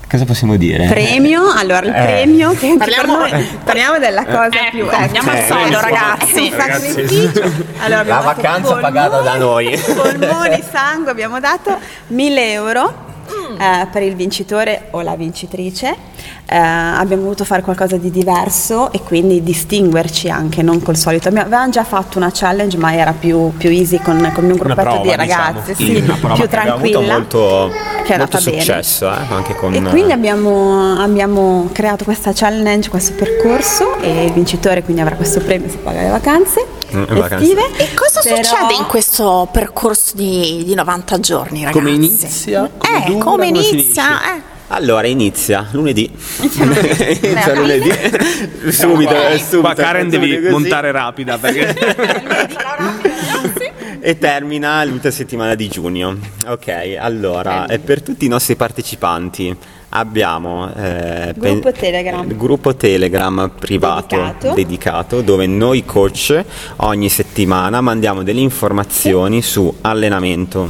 cosa 0.08 0.24
possiamo 0.24 0.56
dire 0.56 0.86
Premio, 0.86 1.50
allora 1.52 1.80
il 1.86 1.88
Eh. 1.94 2.02
premio 2.02 2.50
che 2.52 2.74
Parliamo- 2.78 3.16
noi 3.18 3.46
parliamo 3.64 3.98
della 3.98 4.24
cosa 4.24 4.48
Ecco, 4.48 4.70
più 4.70 4.88
andiamo 4.90 5.30
al 5.30 5.36
Eh, 5.36 5.42
sodo 5.46 5.60
premio. 5.60 5.80
ragazzi. 5.80 6.52
sacrificio. 6.56 7.52
Allora, 7.80 8.02
La 8.04 8.18
vacanza 8.20 8.74
pagata 8.76 9.20
da 9.20 9.36
noi. 9.36 9.76
Polmoni, 9.94 10.62
sangue, 10.70 11.10
abbiamo 11.10 11.38
dato 11.40 11.76
1000 12.08 12.52
euro 12.52 13.06
Mm. 13.28 13.60
eh, 13.60 13.88
per 13.92 14.02
il 14.02 14.14
vincitore 14.16 14.88
o 14.92 15.02
la 15.02 15.14
vincitrice. 15.14 16.07
Eh, 16.50 16.56
abbiamo 16.56 17.24
voluto 17.24 17.44
fare 17.44 17.60
qualcosa 17.62 17.96
di 17.98 18.10
diverso 18.10 18.90
e 18.92 19.00
quindi 19.02 19.42
distinguerci 19.42 20.30
anche, 20.30 20.62
non 20.62 20.80
col 20.82 20.96
solito. 20.96 21.28
Abbiamo- 21.28 21.46
Avevamo 21.48 21.70
già 21.70 21.84
fatto 21.84 22.16
una 22.18 22.30
challenge, 22.32 22.76
ma 22.78 22.94
era 22.94 23.12
più, 23.12 23.52
più 23.56 23.68
easy 23.70 24.00
con, 24.02 24.30
con 24.34 24.44
un 24.44 24.52
gruppetto 24.54 24.80
prova, 24.80 25.02
di 25.02 25.14
ragazzi, 25.14 25.74
diciamo. 25.74 25.98
sì, 25.98 26.02
Una 26.04 26.16
prova 26.18 26.34
più 26.34 26.42
che 26.44 26.48
tranquilla. 26.48 27.00
molto, 27.12 27.70
che 28.04 28.14
è 28.14 28.18
molto 28.18 28.38
successo 28.40 29.10
eh, 29.10 29.16
anche 29.28 29.54
con 29.56 29.74
E 29.74 29.82
quindi 29.82 30.12
abbiamo, 30.12 30.98
abbiamo 30.98 31.68
creato 31.72 32.04
questa 32.04 32.32
challenge, 32.34 32.88
questo 32.88 33.12
percorso 33.12 33.98
e 34.00 34.24
il 34.24 34.32
vincitore 34.32 34.82
quindi 34.82 35.02
avrà 35.02 35.16
questo 35.16 35.40
premio, 35.40 35.68
si 35.68 35.76
paga 35.78 36.00
le 36.02 36.08
vacanze 36.10 36.66
Mm, 36.94 37.04
le 37.06 37.20
vacanze. 37.20 37.52
E 37.76 37.88
cosa 37.94 38.20
Però- 38.22 38.36
succede 38.36 38.72
in 38.78 38.86
questo 38.86 39.46
percorso 39.52 40.12
di, 40.16 40.62
di 40.64 40.74
90 40.74 41.20
giorni, 41.20 41.58
ragazzi? 41.64 41.78
Come 41.78 41.90
inizia? 41.90 42.70
Come 42.78 43.04
eh, 43.04 43.06
dura, 43.10 43.24
come 43.24 43.24
come 43.24 43.46
inizia? 43.48 43.68
finisce? 43.70 44.00
Eh. 44.00 44.56
Allora 44.70 45.06
inizia 45.06 45.66
lunedì. 45.72 46.10
lunedì. 46.58 47.26
Inizia 47.26 47.54
lunedì. 47.54 47.90
subito, 48.70 49.14
eh, 49.28 49.38
subito. 49.38 49.60
Qua 49.60 49.74
Karen 49.74 50.08
devi 50.10 50.34
così. 50.36 50.48
montare 50.50 50.90
rapida 50.92 51.38
perché 51.38 51.74
E 54.00 54.16
termina 54.18 54.84
l'ultima 54.84 55.12
settimana 55.12 55.54
di 55.54 55.68
giugno. 55.68 56.16
Ok, 56.46 56.96
allora, 56.98 57.66
e 57.66 57.78
per 57.78 58.02
tutti 58.02 58.26
i 58.26 58.28
nostri 58.28 58.56
partecipanti 58.56 59.54
abbiamo 59.90 60.70
eh, 60.74 61.32
Gruppo 61.36 61.70
pen- 61.70 61.80
Telegram. 61.80 62.28
il 62.28 62.36
gruppo 62.36 62.76
Telegram 62.76 63.50
privato 63.58 64.16
Dedicato. 64.16 64.54
dedicato 64.54 65.20
dove 65.22 65.46
noi 65.46 65.84
coach 65.84 66.44
ogni 66.76 67.08
settimana 67.08 67.80
mandiamo 67.80 68.22
delle 68.22 68.40
informazioni 68.40 69.40
su 69.42 69.74
allenamento 69.80 70.68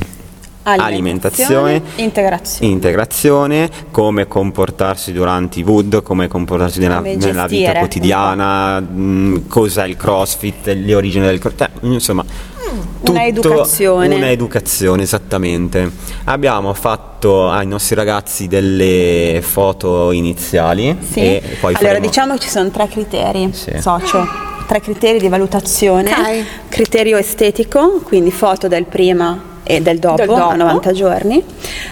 alimentazione, 0.76 1.82
integrazione. 1.96 2.72
integrazione, 2.72 3.70
come 3.90 4.26
comportarsi 4.26 5.12
durante 5.12 5.60
i 5.60 5.62
wood, 5.62 6.02
come 6.02 6.28
comportarsi 6.28 6.78
nella, 6.80 6.96
Come 6.96 7.16
nella 7.16 7.46
vita 7.46 7.72
quotidiana, 7.75 8.80
mh, 8.80 9.46
cos'è 9.48 9.87
il 9.87 9.96
crossfit, 9.96 10.66
le 10.66 10.94
origini 10.94 11.26
del 11.26 11.38
crossfit, 11.38 11.70
insomma. 11.82 12.25
tutto- 12.98 13.12
Una 13.12 13.25
educazione. 13.26 14.14
Una 14.16 14.30
educazione, 14.30 15.02
esattamente. 15.02 15.90
Abbiamo 16.25 16.75
fatto 16.75 17.48
ai 17.48 17.66
nostri 17.66 17.94
ragazzi 17.94 18.46
delle 18.48 19.40
foto 19.42 20.12
iniziali 20.12 20.96
Sì. 21.10 21.20
e 21.20 21.42
poi 21.60 21.75
allora 21.75 21.88
faremo- 21.94 22.06
diciamo 22.06 22.32
che 22.34 22.40
ci 22.40 22.48
sono 22.50 22.70
tre 22.70 22.87
criteri 22.88 23.50
Sì. 23.52 23.72
socio, 23.80 24.26
tre 24.66 24.80
criteri 24.80 25.18
di 25.18 25.28
valutazione. 25.28 26.10
Ok. 26.10 26.44
Criterio 26.68 27.16
estetico, 27.16 28.00
quindi 28.04 28.30
foto 28.30 28.68
del 28.68 28.84
prima 28.84 29.48
e 29.68 29.82
del 29.82 29.98
dopo, 29.98 30.16
Del 30.16 30.26
dopo. 30.26 30.48
a 30.48 30.54
90 30.54 30.92
giorni. 30.92 31.44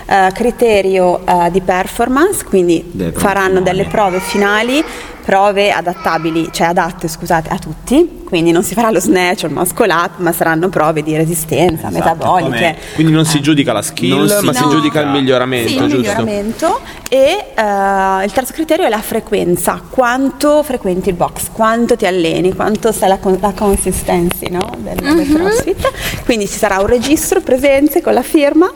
Eh, 0.06 0.30
criterio 0.33 1.21
eh, 1.26 1.50
di 1.50 1.61
performance, 1.61 2.42
quindi 2.45 2.83
prove 2.90 3.12
faranno 3.12 3.61
delle 3.61 3.85
prove 3.85 4.18
finali, 4.18 4.83
prove 5.26 5.73
adattabili, 5.73 6.50
cioè 6.52 6.68
adatte 6.68 7.09
scusate, 7.09 7.49
a 7.50 7.59
tutti, 7.59 8.23
quindi 8.25 8.52
non 8.52 8.62
si 8.62 8.75
farà 8.75 8.92
lo 8.92 9.00
snatch 9.00 9.42
o 9.42 9.47
il 9.49 9.52
muscle 9.54 9.92
up, 9.92 10.18
ma 10.18 10.30
saranno 10.30 10.68
prove 10.68 11.02
di 11.02 11.16
resistenza, 11.16 11.88
Esatto, 11.88 11.99
metaboliche. 12.14 12.49
come- 12.49 12.76
Quindi 12.95 13.12
non 13.12 13.25
si 13.25 13.40
giudica 13.40 13.73
la 13.73 13.83
skill, 13.83 14.16
Non 14.18 14.28
si 14.28 14.45
ma 14.45 14.52
si 14.52 14.62
No. 14.62 14.68
giudica 14.71 15.00
il 15.00 15.09
miglioramento, 15.09 15.68
Sì, 15.68 15.75
il 15.75 15.80
giusto? 15.80 15.97
miglioramento 15.97 16.80
e 17.11 17.45
eh, 17.56 18.25
il 18.25 18.30
terzo 18.33 18.52
criterio 18.52 18.87
è 18.87 18.88
la 18.88 19.00
frequenza, 19.00 19.80
quanto 19.90 20.62
frequenti 20.62 21.09
il 21.09 21.16
box, 21.16 21.49
quanto 21.52 21.97
ti 21.97 22.06
alleni, 22.06 22.54
quanto 22.54 22.92
sta 22.92 23.09
la, 23.09 23.18
con- 23.18 23.37
la 23.40 23.52
consistency 23.52 24.49
no? 24.49 24.71
del, 24.78 24.95
del 24.95 25.33
CrossFit. 25.35 25.90
Quindi 26.25 26.47
ci 26.47 26.56
sarà 26.56 26.78
un 26.78 26.87
registro 26.87 27.40
presenze 27.40 28.00
con 28.00 28.14
la 28.14 28.23
firma. 28.23 28.71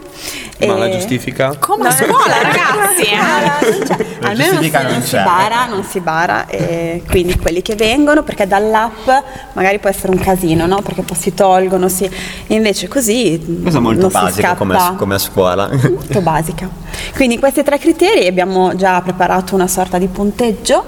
Ma 0.67 0.75
e- 0.75 0.79
la 0.79 0.91
giustifica? 0.91 1.57
Come 1.59 1.89
a 1.89 1.91
scuola, 1.91 2.43
ragazzi. 2.43 3.03
eh. 3.03 3.15
Ah, 3.17 3.59
non 4.21 4.31
Almeno 4.31 4.61
si, 4.62 4.71
non 4.71 4.83
non 4.83 5.03
si 5.03 5.17
bara, 5.17 5.67
non 5.67 5.85
si 5.85 6.00
bara, 6.00 6.47
e 6.47 7.03
quindi 7.09 7.39
quelli 7.39 7.62
che 7.62 7.75
vengono, 7.75 8.23
perché 8.23 8.47
dall'app 8.47 9.09
magari 9.55 9.79
può 9.79 9.89
essere 9.91 10.12
un 10.12 10.19
casino, 10.19 10.67
no? 10.67 10.83
Perché 10.83 11.03
poi 11.03 11.17
si 11.17 11.35
tolgono, 11.35 11.89
si... 11.89 12.09
invece 12.49 12.89
così 12.89 13.61
Cosa 13.65 13.81
molto 13.81 14.03
non 14.03 14.11
si 14.11 14.17
basica 14.17 14.55
come, 14.55 14.75
scappa 14.75 14.95
come 14.97 15.15
a 15.15 15.19
scuola. 15.19 15.69
molto 15.71 16.21
basica. 16.21 16.69
Quindi 17.15 17.39
questi 17.39 17.62
tre 17.62 17.79
criteri 17.79 18.27
abbiamo 18.27 18.75
già 18.77 19.00
preparato 19.00 19.55
una 19.55 19.67
sorta 19.69 19.99
di 19.99 20.07
punteggio 20.09 20.85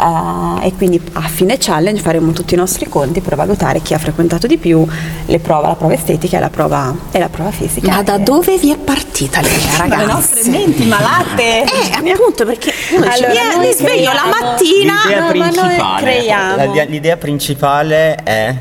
eh, 0.00 0.66
e 0.66 0.72
quindi 0.74 1.00
a 1.12 1.22
fine 1.22 1.56
challenge 1.58 2.00
faremo 2.02 2.32
tutti 2.32 2.54
i 2.54 2.56
nostri 2.56 2.88
conti 2.88 3.20
per 3.20 3.36
valutare 3.36 3.80
chi 3.82 3.94
ha 3.94 3.98
frequentato 3.98 4.46
di 4.46 4.56
più 4.58 4.86
le 5.26 5.38
prove, 5.38 5.66
la 5.68 5.74
prova 5.74 5.94
estetica 5.94 6.36
e 6.36 6.40
la 6.40 6.50
prova, 6.50 6.94
e 7.10 7.18
la 7.18 7.28
prova 7.28 7.50
fisica. 7.50 7.90
Ma 7.92 8.02
da 8.02 8.16
E- 8.16 8.20
dove 8.20 8.56
vi 8.58 8.70
è 8.72 8.76
partita 8.76 9.40
l'idea, 9.40 9.76
Dalle 9.86 9.90
ragazzi? 10.04 10.12
nostre 10.12 10.50
menti 10.50 10.84
malate. 10.86 11.62
Eh, 11.64 12.10
appunto, 12.12 12.44
perché 12.44 12.72
Allora, 12.96 13.30
"Via, 13.32 13.54
noi 13.56 13.66
mi 13.66 13.72
sveglio 13.72 14.12
la 14.12 14.26
mattina. 14.40 14.94
L'idea 15.04 15.20
no, 15.20 15.26
ma 15.26 15.32
noi 15.32 15.52
principale, 15.52 16.02
creiamo. 16.02 16.74
la- 16.74 16.82
l'idea 16.84 17.16
principale 17.16 18.14
è 18.16 18.54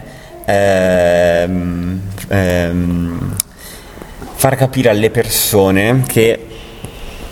ehm, 0.45 2.01
ehm, 2.27 3.35
far 4.35 4.55
capire 4.55 4.89
alle 4.89 5.09
persone 5.09 6.03
che 6.05 6.47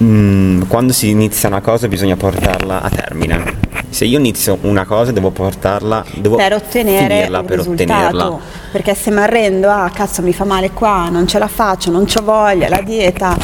mm, 0.01 0.61
quando 0.67 0.93
si 0.93 1.09
inizia 1.09 1.49
una 1.49 1.61
cosa 1.61 1.87
bisogna 1.87 2.15
portarla 2.15 2.81
a 2.81 2.89
termine. 2.89 3.69
Se 3.89 4.05
io 4.05 4.17
inizio 4.19 4.57
una 4.61 4.85
cosa 4.85 5.11
devo 5.11 5.31
portarla, 5.31 6.03
devo 6.15 6.37
per 6.37 6.53
ottenere 6.53 7.13
finirla, 7.15 7.39
un 7.39 7.45
per 7.45 7.59
ottenerla. 7.59 8.37
Perché 8.71 8.95
se 8.95 9.11
mi 9.11 9.17
arrendo, 9.19 9.69
ah 9.69 9.89
cazzo 9.93 10.21
mi 10.21 10.31
fa 10.33 10.45
male 10.45 10.71
qua, 10.71 11.09
non 11.09 11.27
ce 11.27 11.37
la 11.39 11.47
faccio, 11.49 11.91
non 11.91 12.05
c'ho 12.05 12.23
voglia, 12.23 12.69
la 12.69 12.81
dieta, 12.81 13.35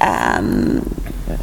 ehm, 0.00 0.80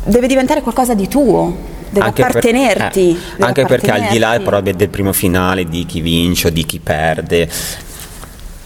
deve 0.04 0.28
diventare 0.28 0.62
qualcosa 0.62 0.94
di 0.94 1.08
tuo, 1.08 1.56
deve 1.90 2.08
Anche 2.08 2.22
per- 2.24 2.30
appartenerti. 2.32 3.10
eh, 3.12 3.14
deve 3.14 3.44
anche 3.46 3.66
perché 3.66 3.92
al 3.92 4.08
di 4.10 4.18
là 4.20 4.32
appartenerti. 4.32 4.44
proprio 4.44 4.74
del 4.75 4.90
primo 4.90 5.14
finale 5.14 5.64
di 5.64 5.86
chi 5.86 6.02
vince 6.02 6.48
o 6.48 6.50
di 6.50 6.66
chi 6.66 6.80
perde. 6.80 7.50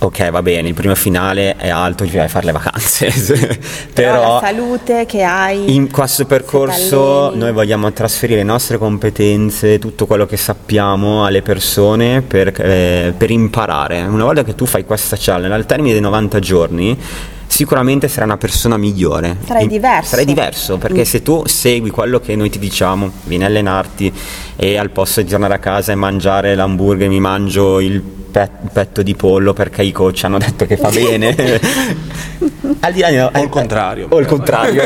Ok, 0.02 0.30
va 0.30 0.42
bene, 0.42 0.70
il 0.70 0.74
primo 0.74 0.96
finale 0.96 1.58
è 1.58 1.68
alto, 1.68 2.08
ci 2.08 2.16
vai 2.16 2.26
a 2.26 2.30
fare 2.30 2.46
le 2.46 2.52
vacanze. 2.54 3.08
Però, 3.08 3.58
Però, 3.94 4.34
la 4.36 4.40
salute 4.42 5.06
che 5.06 5.24
hai 5.24 5.76
in 5.76 5.92
questo 5.92 6.26
percorso 6.26 7.36
noi 7.36 7.52
vogliamo 7.52 7.92
trasferire 7.92 8.40
le 8.40 8.46
nostre 8.46 8.78
competenze, 8.78 9.78
tutto 9.78 10.06
quello 10.06 10.26
che 10.26 10.38
sappiamo 10.38 11.26
alle 11.26 11.42
persone 11.42 12.22
per, 12.22 12.54
eh, 12.62 13.14
per 13.18 13.30
imparare. 13.30 14.02
Una 14.04 14.24
volta 14.24 14.46
che 14.46 14.56
tu 14.56 14.66
fai 14.66 14.86
questa 14.86 15.18
challenge, 15.20 15.54
al 15.54 15.66
termine 15.66 15.92
dei 15.92 16.02
90 16.02 16.40
giorni, 16.40 16.98
sicuramente 17.50 18.08
sarai 18.08 18.28
una 18.28 18.38
persona 18.38 18.78
migliore. 18.78 19.36
Sarai 19.46 19.68
diverso. 19.68 20.10
Sarai 20.12 20.26
diverso, 20.26 20.78
perché 20.78 21.02
Mm. 21.02 21.04
se 21.04 21.22
tu 21.24 21.44
segui 21.46 21.90
quello 21.90 22.20
che 22.20 22.36
noi 22.36 22.50
ti 22.50 22.60
diciamo, 22.60 23.12
vieni 23.24 23.44
a 23.44 23.48
allenarti 23.48 24.14
e 24.56 24.78
al 24.78 24.92
posto 24.92 25.22
di 25.22 25.30
tornare 25.30 25.56
a 25.56 25.60
casa 25.60 25.92
e 25.92 25.96
mangiare 25.96 26.54
l'hamburger 26.56 27.10
mi 27.10 27.20
mangio 27.20 27.80
il 27.80 28.00
pe- 28.02 28.50
petto 28.72 29.02
di 29.02 29.16
pollo 29.16 29.54
perché 29.54 29.82
i 29.84 29.92
coach 29.92 30.24
hanno 30.26 30.38
detto 30.38 30.66
che 30.66 30.78
fa 30.78 30.90
bene. 30.94 31.36
al 32.82 32.94
di 32.94 33.00
là 33.00 33.10
di- 33.10 33.18
O 33.20 33.42
il 33.44 33.50
contrario. 33.50 34.08
O 34.10 34.20
il 34.20 34.26
contrario. 34.28 34.84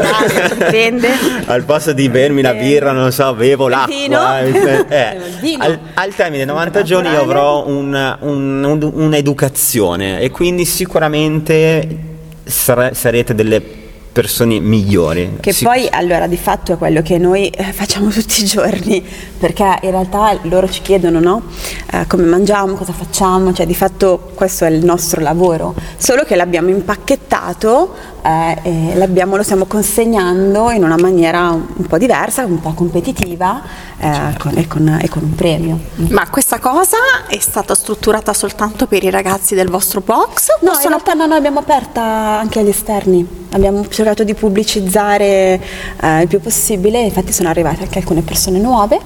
dipende. 0.57 1.09
al 1.45 1.63
posto 1.65 1.91
di 1.91 2.07
bermi 2.09 2.41
la 2.41 2.53
birra, 2.53 2.91
non 2.93 3.11
so, 3.11 3.33
bevo 3.33 3.67
l'acqua. 3.67 4.39
eh, 4.41 4.85
eh. 4.87 5.17
Vino. 5.41 5.63
Al, 5.63 5.79
al 5.95 6.15
termine 6.15 6.37
dei 6.37 6.45
90 6.53 6.81
giorni 6.83 7.09
io 7.09 7.21
avrò 7.21 7.67
un- 7.67 8.17
un- 8.21 8.63
un- 8.63 8.91
un'educazione 8.93 10.21
e 10.21 10.29
quindi 10.31 10.63
sicuramente 10.65 12.11
sare- 12.43 12.93
sarete 12.93 13.33
delle 13.35 13.81
persone 14.13 14.59
migliori. 14.59 15.37
Che 15.39 15.51
Sic- 15.51 15.67
poi 15.67 15.87
allora 15.89 16.27
di 16.27 16.37
fatto 16.37 16.73
è 16.73 16.77
quello 16.77 17.01
che 17.01 17.17
noi 17.17 17.47
eh, 17.47 17.73
facciamo 17.73 18.09
tutti 18.09 18.43
i 18.43 18.45
giorni, 18.45 19.03
perché 19.39 19.79
in 19.81 19.89
realtà 19.89 20.37
loro 20.43 20.69
ci 20.69 20.81
chiedono 20.81 21.19
no? 21.19 21.41
Eh, 21.91 22.05
come 22.07 22.23
mangiamo, 22.23 22.75
cosa 22.75 22.93
facciamo, 22.93 23.51
cioè 23.53 23.65
di 23.65 23.73
fatto 23.73 24.31
questo 24.35 24.65
è 24.65 24.69
il 24.69 24.85
nostro 24.85 25.19
lavoro, 25.19 25.73
solo 25.97 26.23
che 26.23 26.35
l'abbiamo 26.35 26.69
impacchettato 26.69 27.95
eh, 28.23 28.57
e 28.63 28.95
l'abbiamo- 28.95 29.35
lo 29.35 29.43
stiamo 29.43 29.65
consegnando 29.65 30.71
in 30.71 30.83
una 30.83 30.97
maniera 30.97 31.49
un 31.49 31.85
po' 31.87 31.97
diversa, 31.97 32.45
un 32.45 32.59
po' 32.59 32.73
competitiva 32.73 33.61
eh, 33.99 34.35
con- 34.39 34.57
e, 34.57 34.67
con, 34.67 34.99
e 35.01 35.09
con 35.09 35.23
un 35.23 35.35
premio. 35.35 35.77
Ma 36.09 36.29
questa 36.29 36.59
cosa 36.59 36.97
è 37.27 37.37
stata 37.39 37.75
strutturata 37.75 38.33
soltanto 38.33 38.87
per 38.87 39.03
i 39.03 39.09
ragazzi 39.09 39.55
del 39.55 39.69
vostro 39.69 40.01
box? 40.01 40.47
No, 40.61 40.71
in 40.71 40.75
sono 40.77 40.89
realtà 40.89 41.13
no, 41.13 41.25
noi 41.25 41.37
abbiamo 41.37 41.59
aperta 41.59 42.01
anche 42.01 42.59
agli 42.59 42.69
esterni, 42.69 43.25
abbiamo 43.51 43.87
cercato 43.89 44.23
di 44.23 44.33
pubblicizzare 44.33 45.61
eh, 46.01 46.21
il 46.21 46.27
più 46.27 46.39
possibile, 46.39 47.01
infatti 47.01 47.31
sono 47.33 47.49
arrivate 47.49 47.83
anche 47.83 47.99
alcune 47.99 48.21
persone 48.21 48.59
nuove 48.59 48.99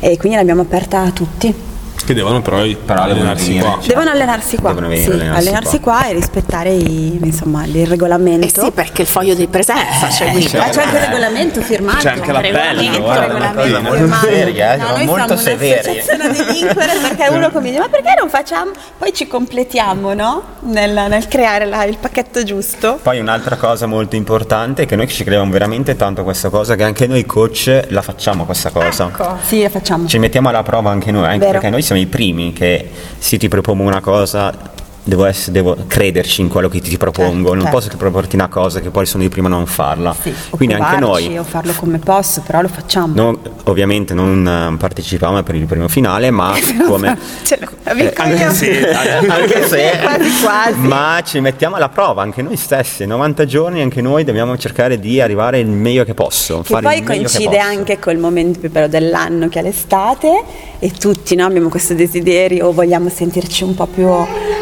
e 0.00 0.16
quindi 0.16 0.36
l'abbiamo 0.36 0.62
aperta 0.62 1.00
a 1.00 1.10
tutti. 1.10 1.72
Che 2.04 2.12
devono 2.14 2.42
però, 2.42 2.58
Però 2.84 3.02
allenarsi 3.02 3.52
devono 3.54 3.62
qua. 3.64 3.70
venire. 3.76 3.86
Devono 3.94 4.10
allenarsi 4.10 4.56
qua, 4.56 4.68
Devono 4.68 4.88
venire 4.88 5.04
sì, 5.06 5.10
allenarsi 5.12 5.38
allenarsi 5.48 5.80
qua. 5.80 5.92
qua. 6.00 6.06
e 6.08 6.12
rispettare 6.12 6.70
i- 6.70 7.18
insomma, 7.22 7.64
il 7.64 7.86
regolamento. 7.86 8.46
Eh 8.60 8.64
sì, 8.64 8.70
perché 8.72 9.02
il 9.02 9.08
foglio 9.08 9.34
di 9.34 9.46
presenza 9.46 10.06
c'è 10.08 10.30
qui. 10.30 10.42
Ma 10.52 10.68
c'è 10.68 10.82
anche 10.82 10.96
il 10.96 11.02
regolamento 11.04 11.60
firmato. 11.62 11.98
C'è 11.98 12.10
anche 12.10 12.32
l'appello, 12.32 12.56
Regolamento, 12.58 13.00
guarda, 13.00 13.20
regolamento 13.26 13.60
una 13.62 13.62
cosa 13.62 13.80
molto 14.08 14.26
seria, 14.26 14.72
eh, 14.72 14.76
No, 14.76 14.84
sono 14.84 14.96
noi 14.96 15.06
molto 15.06 15.36
severi. 15.36 15.88
un'associazione 15.88 16.30
di 16.32 16.42
vincere 16.52 16.92
perché 17.00 17.28
uno 17.34 17.50
comincia, 17.50 17.80
ma 17.80 17.88
perché 17.88 18.14
non 18.18 18.28
facciamo? 18.28 18.70
Poi 18.98 19.12
ci 19.14 19.26
completiamo, 19.26 20.12
no? 20.14 20.42
Nel, 20.60 21.06
nel 21.08 21.28
creare 21.28 21.64
la- 21.64 21.84
il 21.84 21.96
pacchetto 21.98 22.42
giusto. 22.42 22.98
Poi 23.02 23.18
un'altra 23.18 23.56
cosa 23.56 23.86
molto 23.86 24.16
importante 24.16 24.82
è 24.82 24.86
che 24.86 24.96
noi 24.96 25.08
ci 25.08 25.24
crediamo 25.24 25.50
veramente 25.50 25.96
tanto 25.96 26.20
a 26.20 26.24
questa 26.24 26.48
cosa, 26.50 26.74
che 26.74 26.82
anche 26.82 27.06
noi 27.06 27.24
coach 27.24 27.84
la 27.88 28.02
facciamo 28.02 28.44
questa 28.44 28.70
cosa. 28.70 29.10
Sì, 29.42 29.62
la 29.62 29.68
facciamo. 29.70 30.06
Ci 30.06 30.18
mettiamo 30.18 30.48
alla 30.50 30.62
prova 30.62 30.90
anche 30.90 31.10
noi, 31.10 31.24
anche 31.24 31.38
Vero. 31.38 31.52
perché 31.52 31.70
noi 31.70 31.82
siamo 31.82 31.93
i 31.98 32.06
primi 32.06 32.52
che 32.52 32.88
se 33.18 33.36
ti 33.36 33.48
propongo 33.48 33.82
una 33.82 34.00
cosa 34.00 34.72
devo, 35.04 35.24
essere- 35.26 35.52
devo 35.52 35.76
crederci 35.86 36.40
in 36.40 36.48
quello 36.48 36.68
che 36.68 36.80
ti 36.80 36.96
propongo, 36.96 37.30
Certo, 37.34 37.52
non 37.54 37.60
certo. 37.62 37.76
posso 37.76 37.88
che 37.90 37.96
proporti 37.96 38.34
una 38.36 38.48
cosa 38.48 38.80
che 38.80 38.90
poi 38.90 39.04
sono 39.06 39.22
i 39.22 39.28
primi 39.28 39.46
a 39.46 39.50
non 39.50 39.66
farla. 39.66 40.14
Sì, 40.20 40.32
o 40.50 40.56
Quindi 40.56 40.74
anche 40.74 40.98
noi 40.98 41.36
o 41.38 41.44
farlo 41.44 41.72
come 41.76 41.98
posso, 41.98 42.40
però 42.40 42.60
lo 42.62 42.68
facciamo. 42.68 43.12
non- 43.14 43.38
ovviamente 43.64 44.14
non 44.14 44.46
eh, 44.72 44.76
partecipiamo 44.76 45.42
per 45.42 45.54
il 45.56 45.66
primo 45.66 45.88
finale, 45.88 46.30
ma 46.30 46.52
come 46.86 47.16
Ce 47.44 47.58
la 47.84 47.92
vinco 47.94 48.22
Eh, 48.22 48.34
io. 48.36 48.50
sì, 48.52 48.70
anche 49.28 49.66
se 49.68 49.90
quasi 50.02 50.30
quasi. 50.42 50.78
ma 50.80 51.20
ci 51.24 51.40
mettiamo 51.40 51.76
alla 51.76 51.88
prova 51.90 52.22
anche 52.22 52.40
noi 52.42 52.56
stessi 52.56 53.04
90 53.06 53.44
giorni 53.44 53.80
anche 53.82 54.00
noi 54.00 54.24
dobbiamo 54.24 54.56
cercare 54.56 54.98
di 54.98 55.20
arrivare 55.20 55.58
il 55.58 55.66
meglio 55.68 56.04
che 56.04 56.14
posso 56.14 56.62
Che 56.62 56.72
poi 56.80 57.00
che 57.00 57.04
coincide 57.04 57.44
posso. 57.56 57.60
anche 57.60 57.98
col 57.98 58.16
momento 58.16 58.58
più 58.60 58.70
bello 58.70 58.88
dell'anno 58.88 59.48
che 59.48 59.58
è 59.58 59.62
l'estate 59.62 60.42
e 60.78 60.90
tutti 60.90 61.34
no, 61.34 61.44
abbiamo 61.46 61.68
questo 61.68 61.94
desiderio, 61.94 62.72
vogliamo 62.72 63.08
sentirci 63.08 63.64
un 63.64 63.74
po' 63.74 63.86
più 63.86 64.06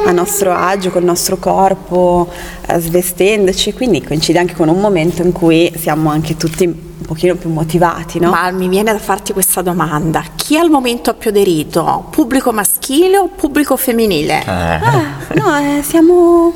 a 0.04 0.10
nostro 0.12 0.52
agio 0.52 0.90
col 0.90 1.04
nostro 1.04 1.36
corpo, 1.36 2.28
eh, 2.66 2.78
svestendoci, 2.78 3.72
quindi 3.72 4.02
coincide 4.02 4.38
anche 4.38 4.54
con 4.54 4.68
un 4.68 4.80
momento 4.80 5.22
in 5.22 5.32
cui 5.32 5.72
siamo 5.76 6.10
anche 6.10 6.36
tutti 6.36 6.64
un 6.66 7.06
pochino 7.06 7.34
più 7.34 7.50
motivati, 7.50 8.18
no? 8.18 8.30
Ma 8.30 8.50
mi 8.50 8.68
viene 8.68 8.92
da 8.92 8.98
farti 8.98 9.32
questa 9.32 9.62
domanda. 9.62 10.22
Chi 10.36 10.56
al 10.56 10.70
momento 10.70 11.10
ha 11.10 11.14
più 11.14 11.30
aderito? 11.30 12.06
Pubblico 12.10 12.52
maschile 12.52 13.18
o 13.18 13.28
pubblico 13.28 13.76
femminile? 13.76 14.40
Eh, 14.40 14.50
Ah, 14.50 15.04
no, 15.34 15.56
eh, 15.58 15.82
siamo 15.82 16.52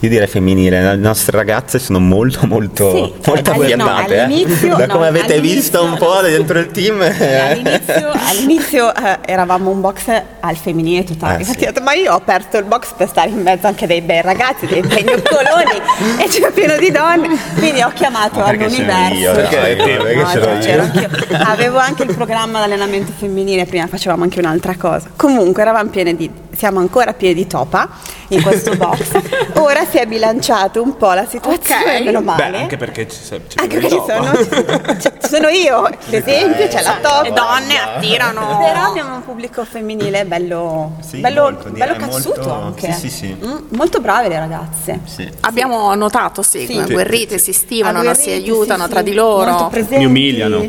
io 0.00 0.08
direi 0.10 0.26
femminile 0.26 0.82
le 0.82 0.96
nostre 0.96 1.36
ragazze 1.36 1.78
sono 1.78 1.98
molto 1.98 2.46
molto 2.46 2.90
Sì, 2.90 3.12
molto 3.30 3.50
all- 3.52 3.56
no, 3.56 3.62
affiatate 3.62 4.14
eh. 4.14 4.18
all'inizio- 4.20 4.76
da 4.76 4.86
no, 4.86 4.92
come 4.94 5.06
avete 5.06 5.40
visto 5.40 5.82
un 5.82 5.96
po' 5.96 6.14
no. 6.14 6.20
dentro 6.22 6.58
il 6.58 6.70
team 6.70 7.00
eh. 7.02 7.36
All'inizio, 7.36 8.10
all'inizio, 8.28 8.94
eh, 8.94 9.18
eravamo 9.24 9.70
un 9.70 9.80
box 9.80 10.02
al 10.40 10.56
femminile 10.56 11.02
totale, 11.04 11.36
Eh, 11.36 11.40
infatti 11.40 11.58
sì. 11.60 11.64
detto 11.64 11.80
ma 11.80 11.94
io 11.94 12.12
ho 12.12 12.16
aperto 12.16 12.58
il 12.58 12.64
box 12.64 12.92
per 12.96 13.08
stare 13.08 13.30
in 13.30 13.40
mezzo 13.40 13.66
anche 13.66 13.86
dei 13.86 14.02
bei 14.02 14.20
ragazzi, 14.22 14.66
dei 14.66 14.82
bei 14.82 15.02
gnoccoloni 15.04 15.80
e 16.22 16.28
c'è 16.28 16.50
pieno 16.52 16.76
di 16.76 16.90
donne, 16.90 17.28
quindi 17.56 17.80
ho 17.80 17.90
chiamato 17.94 18.38
Ma 18.40 18.44
perché 18.46 18.64
all'universo. 18.64 19.14
io, 19.14 19.32
perché 19.32 20.14
No, 20.16 20.26
ce 20.28 20.38
l'ho 20.38 20.44
cioè, 20.44 20.58
c'ero 20.58 20.90
io? 20.92 21.08
Avevo 21.44 21.78
anche 21.78 22.02
il 22.02 22.14
programma 22.14 22.58
di 22.58 22.64
allenamento 22.72 23.12
femminile, 23.16 23.64
prima 23.64 23.86
facevamo 23.86 24.22
anche 24.24 24.38
un'altra 24.40 24.76
cosa. 24.76 25.08
Comunque 25.16 25.62
eravamo 25.62 25.88
piene 25.90 26.14
di 26.14 26.30
siamo 26.56 26.80
ancora 26.80 27.10
a 27.10 27.14
piedi 27.14 27.34
di 27.42 27.46
topa 27.46 27.88
in 28.28 28.42
questo 28.42 28.74
box. 28.76 29.10
Ora 29.54 29.84
si 29.84 29.98
è 29.98 30.06
bilanciato 30.06 30.82
un 30.82 30.96
po' 30.96 31.12
la 31.12 31.26
situazione, 31.26 31.96
Ok. 31.98 32.02
meno 32.04 32.20
Beh, 32.20 32.24
male. 32.24 32.58
anche 32.58 32.76
perché 32.76 33.06
ci, 33.08 33.18
c'è 33.28 33.40
Anche 33.56 33.78
perché 33.78 34.02
sono, 34.06 34.32
cioè, 35.00 35.12
ci 35.20 35.28
sono 35.28 35.48
io, 35.48 35.82
per 35.82 36.14
esempio, 36.26 36.66
c'è 36.68 36.82
la 36.82 36.96
top. 37.00 37.22
Le 37.24 37.32
donne 37.32 37.78
attirano. 37.78 38.58
Però 38.58 38.82
abbiamo 38.88 39.14
un 39.16 39.24
pubblico 39.24 39.64
femminile 39.64 40.24
bello, 40.24 40.92
Sì, 41.06 41.18
bello, 41.18 41.42
molto, 41.42 41.70
bello 41.70 41.92
direi, 41.94 42.08
cazzuto 42.08 42.40
molto- 42.40 42.52
anche. 42.52 42.92
sì, 42.92 43.08
sì, 43.08 43.10
sì. 43.10 43.36
Mm, 43.44 43.56
molto 43.70 44.00
brave 44.00 44.28
le 44.28 44.38
ragazze. 44.38 45.00
Sì. 45.04 45.28
Abbiamo 45.40 45.94
notato, 45.94 46.42
sì, 46.42 46.66
Sì. 46.66 46.72
come 46.74 46.86
Sì, 46.86 46.92
guerrite, 46.92 47.38
si 47.38 47.52
stimolano, 47.52 48.14
si 48.14 48.30
Agguerriti, 48.30 48.50
aiutano 48.50 48.84
sì, 48.84 48.90
tra 48.90 48.98
sì, 49.00 49.04
di 49.04 49.14
loro. 49.14 49.70
Mi 49.90 50.04
umiliano. 50.06 50.68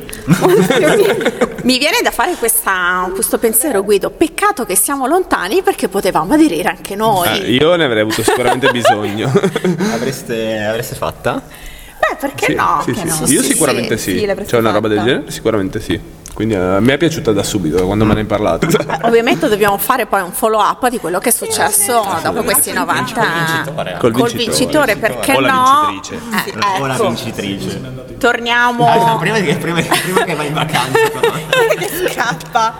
Mi 1.63 1.77
viene 1.79 1.99
da 2.01 2.11
fare 2.11 2.35
questa- 2.35 3.09
questo 3.13 3.37
pensiero, 3.37 3.83
Guido. 3.83 4.09
Peccato 4.09 4.65
che 4.65 4.75
siamo 4.75 5.05
lontani 5.07 5.61
perché 5.61 5.76
potevamo 5.87 6.33
aderire 6.33 6.69
anche 6.69 6.95
noi. 6.95 7.27
Eh, 7.41 7.51
io 7.51 7.75
ne 7.75 7.83
avrei 7.85 8.01
avuto 8.01 8.23
sicuramente 8.23 8.69
bisogno. 8.71 9.29
Avreste, 9.93 10.63
avreste 10.63 10.95
fatta? 10.95 11.33
Beh, 11.99 12.15
perché 12.19 12.45
Sì, 12.47 12.53
no? 12.55 12.81
sì, 12.83 12.93
sì, 12.95 13.05
no? 13.05 13.27
Io 13.27 13.41
Sì, 13.43 13.51
sicuramente 13.51 13.97
sì. 13.97 14.17
sì. 14.17 14.33
C'è 14.45 14.57
una 14.57 14.71
roba 14.71 14.87
del 14.87 14.99
genere? 15.03 15.31
Sicuramente 15.31 15.79
sì. 15.79 15.99
Quindi 16.37 16.53
eh, 16.53 16.59
a 16.59 16.79
me 16.79 16.93
è 16.93 16.97
piaciuta 16.97 17.31
da 17.31 17.41
subito 17.41 17.83
quando 17.87 18.05
me 18.05 18.13
ne 18.13 18.19
hai 18.19 18.25
parlato. 18.27 18.67
Ovviamente 19.01 19.47
dobbiamo 19.49 19.79
fare 19.79 20.05
poi 20.05 20.21
un 20.21 20.31
follow 20.31 20.59
up 20.61 20.87
di 20.87 20.99
quello 20.99 21.17
che 21.17 21.29
è 21.29 21.31
successo 21.31 22.05
dopo 22.21 22.43
questi 22.43 22.71
90 22.71 23.25
vincitore. 23.25 23.97
Col 23.99 24.11
col 24.11 24.31
vincitore. 24.31 24.45
vincitore, 24.45 24.95
perché 24.97 25.33
O 25.33 25.39
la 25.39 25.51
no? 25.51 25.87
vincitrice. 25.89 26.49
Eh, 26.51 26.79
O 26.79 26.85
la 26.85 26.93
ecco, 26.93 27.07
vincitrice. 27.07 27.81
torniamo, 28.19 29.17
prima, 29.17 29.39
che, 29.39 29.55
prima, 29.55 29.81
prima 29.81 30.23
che 30.25 30.35
vai 30.35 30.45
in 30.45 30.53
vacanza. 30.53 30.99
che 31.79 31.89
scappa. 32.11 32.77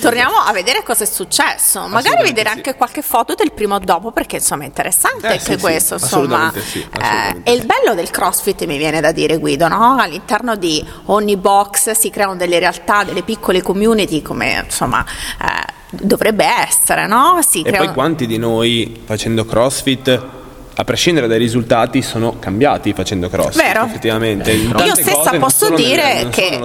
torniamo 0.00 0.36
a 0.36 0.52
vedere 0.54 0.82
cosa 0.82 1.04
è 1.04 1.06
successo. 1.06 1.86
Magari 1.88 2.22
vedere 2.22 2.48
sì. 2.48 2.56
anche 2.56 2.74
qualche 2.74 3.02
foto 3.02 3.34
del 3.34 3.52
primo 3.52 3.78
dopo, 3.80 4.12
perché 4.12 4.36
insomma 4.36 4.62
è 4.62 4.66
interessante 4.66 5.26
Eh, 5.26 5.32
anche 5.32 5.40
sì, 5.44 5.52
sì, 5.52 5.58
questo. 5.58 5.94
insomma, 5.94 6.46
assolutamente 6.48 6.60
sì, 6.62 6.78
Eh, 6.80 6.88
assolutamente 7.02 7.50
e 7.50 7.52
il 7.54 7.66
bello 7.66 7.94
del 7.94 8.08
CrossFit 8.10 8.64
mi 8.64 8.78
viene 8.78 9.02
da 9.02 9.12
dire, 9.12 9.36
Guido, 9.36 9.68
no? 9.68 9.98
All'interno 9.98 10.56
di 10.56 10.82
ogni 11.06 11.36
box 11.36 11.90
si 11.90 12.08
creano 12.08 12.34
delle 12.36 12.58
realtà, 12.58 12.76
delle 13.04 13.22
piccole 13.22 13.62
community, 13.62 14.22
come 14.22 14.62
insomma 14.64 15.04
eh, 15.04 15.72
dovrebbe 15.90 16.44
essere, 16.44 17.06
no? 17.06 17.38
Si 17.46 17.60
E 17.60 17.64
crea- 17.64 17.78
poi 17.84 17.92
quanti 17.92 18.26
di 18.26 18.38
noi 18.38 19.02
facendo 19.04 19.44
CrossFit, 19.44 20.26
a 20.80 20.84
prescindere 20.84 21.26
dai 21.26 21.38
risultati, 21.38 22.02
sono 22.02 22.38
cambiati 22.38 22.92
facendo 22.92 23.28
CrossFit? 23.28 23.60
Vero. 23.60 23.84
Effettivamente. 23.84 24.52
Io 24.52 24.94
stessa 24.94 25.32
posso 25.38 25.70
dire 25.70 26.22
non 26.22 26.30
che 26.30 26.60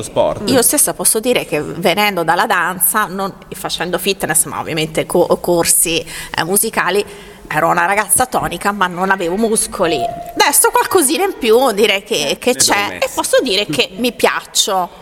io 0.46 0.62
stessa 0.62 0.93
posso 0.93 1.20
dire 1.20 1.46
che 1.46 1.60
venendo 1.62 2.24
dalla 2.24 2.46
danza, 2.46 3.05
non 3.05 3.34
facendo 3.55 3.98
fitness, 3.98 4.46
ma 4.46 4.60
ovviamente 4.60 5.08
co- 5.08 5.25
corsi 5.41 5.98
eh, 5.98 6.43
musicali, 6.43 7.03
ero 7.48 7.70
una 7.70 7.86
ragazza 7.86 8.27
tonica, 8.27 8.72
ma 8.72 8.86
non 8.86 9.10
avevo 9.10 9.36
muscoli. 9.36 10.00
Adesso 10.00 10.70
qualcosina 10.70 11.24
in 11.24 11.34
più 11.39 11.72
direi 11.72 12.03
che, 12.03 12.38
che 12.39 12.53
c'è 12.53 12.98
e 13.01 13.10
posso 13.15 13.38
dire 13.41 13.65
che 13.65 13.89
mi 13.96 14.12
piaccio. 14.12 15.01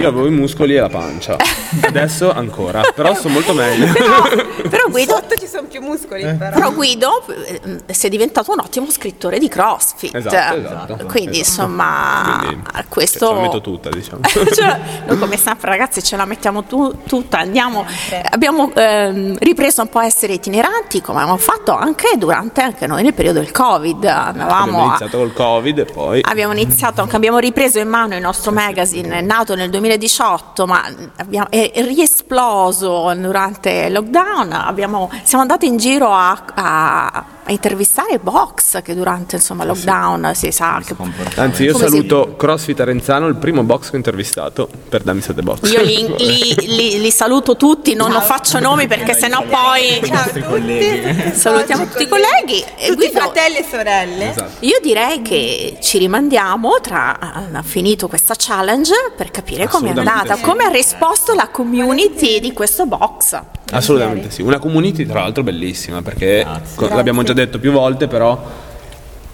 Io 0.00 0.08
avevo 0.08 0.26
i 0.26 0.30
muscoli 0.30 0.76
e 0.76 0.80
la 0.80 0.88
pancia. 0.88 1.36
Adesso 1.82 2.32
ancora, 2.32 2.82
però 2.94 3.14
sto 3.14 3.28
molto 3.28 3.52
meglio. 3.52 3.92
Però, 3.92 4.22
però 4.68 4.88
Guido 4.90 5.14
Sotto 5.14 5.36
ci 5.36 5.46
sono 5.46 5.66
più 5.68 5.80
muscoli, 5.80 6.22
però. 6.22 6.50
Però 6.54 6.72
Guido 6.72 7.24
eh, 7.28 7.94
sei 7.94 8.10
diventato 8.10 8.52
un 8.52 8.60
ottimo 8.60 8.90
scrittore 8.90 9.38
di 9.38 9.48
CrossFit. 9.48 10.14
Esatto, 10.14 10.56
esatto. 10.56 11.06
Quindi 11.06 11.40
Esatto. 11.40 11.62
insomma 11.62 12.40
Quindi, 12.44 12.62
questo 12.88 13.26
Ce 13.28 13.34
la 13.34 13.40
metto 13.40 13.60
tutta, 13.60 13.88
diciamo. 13.90 14.20
Cioè, 14.56 14.80
noi 15.06 15.18
come 15.18 15.36
sempre 15.36 15.70
ragazzi 15.70 16.02
ce 16.02 16.16
la 16.16 16.24
mettiamo 16.24 16.64
tu- 16.64 17.02
tutta, 17.06 17.38
andiamo, 17.38 17.84
abbiamo 18.30 18.70
ehm, 18.74 19.36
ripreso 19.38 19.82
un 19.82 19.88
po' 19.88 19.98
a 19.98 20.04
essere 20.06 20.34
itineranti 20.34 21.00
come 21.00 21.18
abbiamo 21.20 21.38
fatto 21.38 21.74
anche 21.74 22.16
durante 22.16 22.60
anche 22.62 22.86
noi 22.86 23.02
nel 23.02 23.14
periodo 23.14 23.38
del 23.40 23.50
Covid. 23.50 24.04
Abbiamo 24.04 24.42
Andavamo 24.42 24.82
a- 24.82 24.86
iniziato 24.88 25.18
col 25.18 25.32
Covid 25.32 25.78
e 25.78 25.84
poi... 25.84 26.20
Abbiamo 26.22 26.52
iniziato, 26.52 27.00
anche 27.02 27.16
abbiamo 27.16 27.38
ripreso 27.38 27.78
in 27.78 27.88
mano 27.88 28.14
il 28.14 28.20
nostro 28.20 28.52
magazine, 28.52 29.18
è 29.18 29.20
nato 29.20 29.54
nel 29.54 29.70
2018, 29.86 30.66
ma 30.66 30.82
abbiamo- 31.16 31.50
è 31.50 31.70
riesploso 31.76 33.12
durante 33.16 33.70
il 33.70 33.92
lockdown. 33.92 34.52
Abbiamo- 34.52 35.10
siamo 35.22 35.42
andati 35.42 35.66
in 35.66 35.76
giro 35.76 36.12
a, 36.12 36.42
a- 36.54 37.24
a 37.48 37.52
intervistare 37.52 38.18
box 38.18 38.82
che 38.82 38.94
durante 38.94 39.36
insomma, 39.36 39.64
lockdown 39.64 40.32
si 40.34 40.50
sa 40.50 40.80
che 40.84 40.94
Anzi, 41.36 41.62
io 41.64 41.72
Come 41.72 41.84
si- 41.84 41.90
saluto 41.90 42.34
CrossFit 42.36 42.80
Arenzano, 42.80 43.28
il 43.28 43.36
primo 43.36 43.62
box 43.62 43.90
che 43.90 43.94
ho 43.94 43.96
intervistato 43.96 44.68
per 44.88 45.02
Dammi 45.02 45.20
Sette 45.20 45.42
Box. 45.42 45.70
Io 45.70 45.80
li, 45.82 46.12
li- 46.18 46.54
li- 46.66 47.00
li 47.00 47.10
saluto 47.10 47.56
tutti, 47.56 47.94
non, 47.94 48.10
non 48.10 48.22
faccio 48.22 48.58
nomi 48.58 48.88
perché 48.88 49.14
sennò 49.14 49.42
poi 49.42 50.00
Ciao 50.04 50.20
a 50.20 50.24
tutti. 50.28 51.32
salutiamo 51.34 51.86
tutti 51.86 52.02
i 52.02 52.08
colleghi. 52.08 52.64
E 52.76 52.86
Tutti 52.88 52.94
Guido, 52.96 53.20
fratelli 53.20 53.56
e 53.58 53.64
sorelle. 53.68 54.30
Esatto. 54.30 54.50
io 54.66 54.78
direi 54.82 55.22
che 55.22 55.78
ci 55.80 55.98
rimandiamo 55.98 56.80
tra 56.80 57.18
ha 57.18 57.62
finito 57.62 58.08
questa 58.08 58.34
challenge 58.36 58.92
per 59.16 59.30
capire 59.30 59.68
come 59.68 59.92
è 59.92 59.96
andata, 59.96 60.34
sì. 60.36 60.42
come 60.42 60.64
ha 60.64 60.68
risposto 60.68 61.32
la 61.34 61.48
community 61.48 62.40
di 62.40 62.52
questo 62.52 62.86
box. 62.86 63.40
Assolutamente 63.72 64.30
sì, 64.30 64.42
una 64.42 64.58
community 64.58 65.04
tra 65.06 65.20
l'altro 65.20 65.42
bellissima 65.42 66.00
perché 66.02 66.46
co- 66.76 66.88
l'abbiamo 66.88 67.22
già 67.24 67.32
detto 67.32 67.58
più 67.58 67.72
volte 67.72 68.06
però 68.06 68.64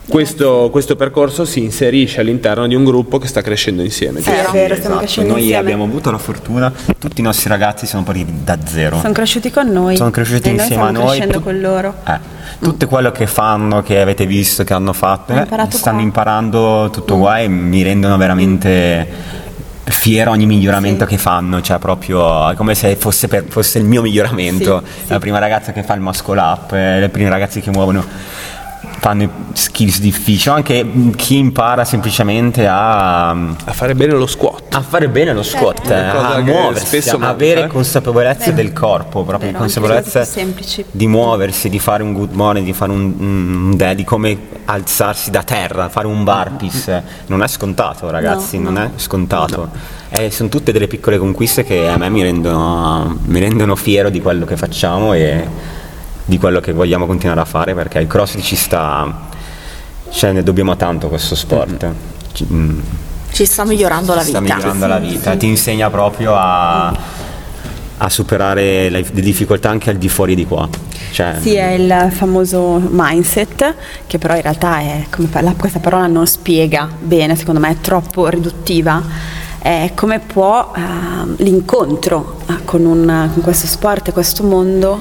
questo, 0.04 0.68
questo 0.72 0.96
percorso 0.96 1.44
si 1.44 1.62
inserisce 1.62 2.20
all'interno 2.20 2.66
di 2.66 2.74
un 2.74 2.82
gruppo 2.84 3.18
che 3.18 3.28
sta 3.28 3.40
crescendo 3.40 3.82
insieme. 3.82 4.20
Sì, 4.20 4.30
è 4.30 4.44
vero, 4.52 4.74
stiamo 4.74 4.74
Esatto, 4.74 4.98
crescendo 4.98 5.30
Noi 5.30 5.40
insieme. 5.42 5.60
abbiamo 5.62 5.84
avuto 5.84 6.10
la 6.10 6.18
fortuna, 6.18 6.72
tutti 6.98 7.20
i 7.20 7.22
nostri 7.24 7.48
ragazzi 7.48 7.86
sono 7.86 8.02
partiti 8.02 8.32
da 8.42 8.58
zero. 8.64 8.98
Sono 9.00 9.12
cresciuti 9.12 9.50
con 9.50 9.68
noi. 9.68 9.96
Sono 9.96 10.10
cresciuti 10.10 10.48
e 10.48 10.52
insieme 10.52 10.82
noi 10.82 10.88
a 10.88 10.92
noi. 10.92 11.04
crescendo 11.06 11.38
tu- 11.38 11.42
con 11.44 11.60
loro. 11.60 11.94
Eh, 12.06 12.18
tutto 12.60 12.86
quello 12.88 13.12
che 13.12 13.26
fanno, 13.28 13.82
che 13.82 14.00
avete 14.00 14.26
visto, 14.26 14.64
che 14.64 14.72
hanno 14.74 14.92
fatto, 14.92 15.34
eh, 15.34 15.46
stanno 15.70 15.96
qua. 15.98 16.04
imparando 16.04 16.90
tutto 16.92 17.16
qua 17.18 17.38
e 17.38 17.48
mi 17.48 17.82
rendono 17.82 18.16
veramente 18.16 19.06
fiero 19.92 20.30
ogni 20.30 20.46
miglioramento 20.46 21.04
Sì. 21.04 21.10
che 21.10 21.18
fanno, 21.18 21.60
cioè 21.60 21.78
proprio 21.78 22.50
è 22.50 22.54
come 22.54 22.74
se 22.74 22.96
fosse, 22.96 23.28
per- 23.28 23.44
fosse 23.48 23.78
il 23.78 23.84
mio 23.84 24.02
miglioramento. 24.02 24.82
Sì, 24.84 25.08
La 25.08 25.18
prima 25.18 25.38
ragazza 25.38 25.72
che 25.72 25.82
fa 25.82 25.94
il 25.94 26.00
muscle 26.00 26.40
up, 26.40 26.72
eh, 26.72 26.98
le 27.00 27.08
prime 27.08 27.28
ragazze 27.28 27.60
che 27.60 27.70
muovono 27.70 28.04
fanno 28.98 29.28
skills 29.52 29.98
difficili, 30.00 30.54
anche 30.54 30.86
chi 31.16 31.36
impara 31.36 31.84
semplicemente 31.84 32.66
a, 32.68 33.30
A 33.30 33.72
fare 33.72 33.94
bene 33.94 34.12
lo 34.12 34.26
squat. 34.26 34.51
A 34.74 34.80
fare 34.80 35.08
bene 35.08 35.34
lo 35.34 35.42
squat, 35.42 35.90
eh, 35.90 36.00
Una 36.00 36.12
cosa 36.12 36.34
a 36.34 36.40
muoversi, 36.40 37.08
a 37.10 37.28
avere 37.28 37.64
eh. 37.64 37.66
consapevolezza 37.66 38.50
del 38.52 38.72
corpo, 38.72 39.22
proprio 39.22 39.50
Vero, 39.50 39.60
consapevolezza 39.60 40.26
di 40.90 41.06
muoversi, 41.06 41.68
di 41.68 41.78
fare 41.78 42.02
un 42.02 42.12
good 42.14 42.32
morning, 42.32 42.64
di 42.64 42.72
fare 42.72 42.90
un, 42.90 43.14
un 43.18 43.76
day, 43.76 43.94
di 43.94 44.04
come 44.04 44.38
alzarsi 44.64 45.30
da 45.30 45.42
terra, 45.42 45.88
fare 45.90 46.06
un 46.06 46.24
burpees. 46.24 47.02
Non 47.26 47.42
è 47.42 47.48
scontato, 47.48 48.08
ragazzi, 48.10 48.58
No, 48.58 48.70
non 48.70 48.78
è 48.78 48.90
scontato. 48.96 49.68
Eh, 50.08 50.30
sono 50.30 50.48
tutte 50.48 50.72
delle 50.72 50.86
piccole 50.86 51.18
conquiste 51.18 51.64
che 51.64 51.88
a 51.88 51.96
me 51.98 52.08
mi 52.08 52.22
rendono, 52.22 53.18
mi 53.24 53.40
rendono 53.40 53.76
fiero 53.76 54.08
di 54.08 54.20
quello 54.20 54.44
che 54.46 54.56
facciamo 54.56 55.12
e 55.12 55.46
di 56.24 56.38
quello 56.38 56.60
che 56.60 56.72
vogliamo 56.72 57.06
continuare 57.06 57.40
a 57.40 57.44
fare 57.44 57.74
perché 57.74 57.98
il 57.98 58.06
crossfit 58.06 58.42
ci 58.42 58.56
sta. 58.56 59.28
Cioè, 60.10 60.32
ne 60.32 60.42
dobbiamo 60.42 60.76
tanto 60.76 61.08
questo 61.08 61.34
sport. 61.34 61.90
Ci- 62.32 62.46
mm, 62.50 62.78
Ci 63.32 63.44
sta 63.46 63.64
migliorando 63.64 64.14
la 64.14 64.22
sta 64.22 64.40
vita. 64.40 64.54
migliorando 64.56 64.86
la 64.86 64.98
vita, 64.98 65.36
ti 65.36 65.46
insegna 65.46 65.88
proprio 65.90 66.34
a, 66.36 66.88
a 67.98 68.08
superare 68.10 68.90
le, 68.90 69.04
difficoltà 69.12 69.70
anche 69.70 69.90
al 69.90 69.96
di 69.96 70.08
fuori 70.08 70.34
di 70.34 70.44
qua. 70.46 70.68
Cioè, 71.12 71.36
Sì, 71.40 71.54
è 71.54 71.70
il 71.72 72.08
famoso 72.12 72.80
mindset, 72.90 73.74
che 74.06 74.18
però 74.18 74.34
in 74.34 74.42
realtà 74.42 74.78
è, 74.80 75.06
come 75.10 75.28
pa- 75.28 75.40
la- 75.40 75.54
questa 75.56 75.78
parola 75.78 76.06
non 76.06 76.26
spiega 76.26 76.88
bene, 77.00 77.34
secondo 77.36 77.60
me 77.60 77.70
è 77.70 77.76
troppo 77.80 78.28
riduttiva. 78.28 79.02
È 79.58 79.92
come 79.94 80.18
può 80.18 80.72
ehm, 80.74 81.36
l'incontro 81.38 82.38
eh, 82.48 82.64
con, 82.64 82.84
un- 82.84 83.30
con 83.32 83.42
questo 83.42 83.66
sport 83.68 84.08
e 84.08 84.12
questo 84.12 84.42
mondo 84.42 85.00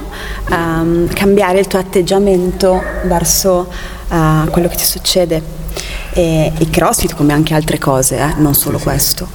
ehm, 0.49 1.07
cambiare 1.13 1.59
il 1.59 1.67
tuo 1.67 1.79
atteggiamento 1.79 2.81
verso 3.05 3.67
eh, 4.09 4.49
quello 4.51 4.67
che 4.67 4.75
ti 4.75 4.85
succede. 4.85 5.59
E 6.13 6.51
il 6.57 6.69
crossfit 6.69 7.15
come 7.15 7.33
anche 7.33 7.53
altre 7.53 7.77
cose, 7.77 8.17
eh, 8.17 8.33
non 8.37 8.53
solo 8.53 8.77
questo. 8.77 9.27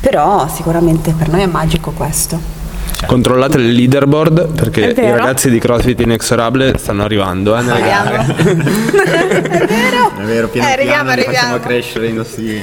Però 0.00 0.48
sicuramente 0.48 1.12
per 1.12 1.28
noi 1.28 1.42
è 1.42 1.46
magico 1.46 1.92
questo. 1.92 2.63
Controllate 3.06 3.58
il 3.58 3.72
leaderboard 3.72 4.52
perché 4.54 4.80
i 4.80 4.94
ragazzi 5.10 5.50
di 5.50 5.58
CrossFit 5.58 6.00
Inexorable 6.00 6.76
stanno 6.78 7.04
arrivando. 7.04 7.56
Eh, 7.56 7.62
nelle 7.62 7.80
gare. 7.80 8.16
è 8.34 9.66
vero? 9.66 10.12
È 10.16 10.22
vero, 10.22 10.48
piano 10.48 10.68
Eh, 10.68 10.72
arriviamo, 10.72 11.02
piano 11.04 11.14
li 11.14 11.22
facciamo 11.22 11.54
arriviamo. 11.54 11.58
crescere 11.58 12.06
i 12.08 12.12
nostri 12.12 12.62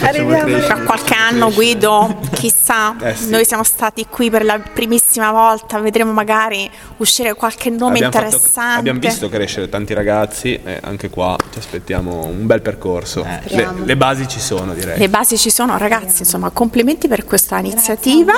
Arriviamo. 0.00 0.44
crescere. 0.44 0.64
Tra 0.66 0.76
qualche 0.84 1.14
anno 1.14 1.52
Guido, 1.52 2.18
chissà, 2.32 2.96
Eh 3.00 3.14
sì. 3.14 3.30
noi 3.30 3.44
siamo 3.44 3.62
stati 3.64 4.06
qui 4.08 4.30
per 4.30 4.44
la 4.44 4.58
primissima 4.58 5.30
volta, 5.30 5.78
vedremo 5.78 6.12
magari 6.12 6.68
uscire 6.98 7.34
qualche 7.34 7.70
nome 7.70 7.94
Abbiamo, 7.96 8.12
fatto- 8.12 8.24
interessante. 8.26 8.78
abbiamo 8.78 8.98
visto 9.00 9.28
crescere 9.28 9.68
tanti 9.68 9.94
ragazzi 9.94 10.58
e 10.64 10.78
anche 10.82 11.08
qua 11.10 11.36
ci 11.52 11.58
aspettiamo 11.58 12.24
un 12.26 12.46
bel 12.46 12.60
percorso. 12.62 13.22
le, 13.22 13.40
Speriamo. 13.46 13.84
le 13.84 13.96
basi 13.96 14.28
ci 14.28 14.40
sono 14.40 14.74
direi. 14.74 14.98
Le 14.98 15.08
basi 15.08 15.36
ci 15.38 15.50
sono, 15.50 15.76
ragazzi, 15.78 16.22
insomma, 16.22 16.50
complimenti 16.50 17.08
per 17.08 17.24
questa 17.24 17.58
iniziativa. 17.58 18.32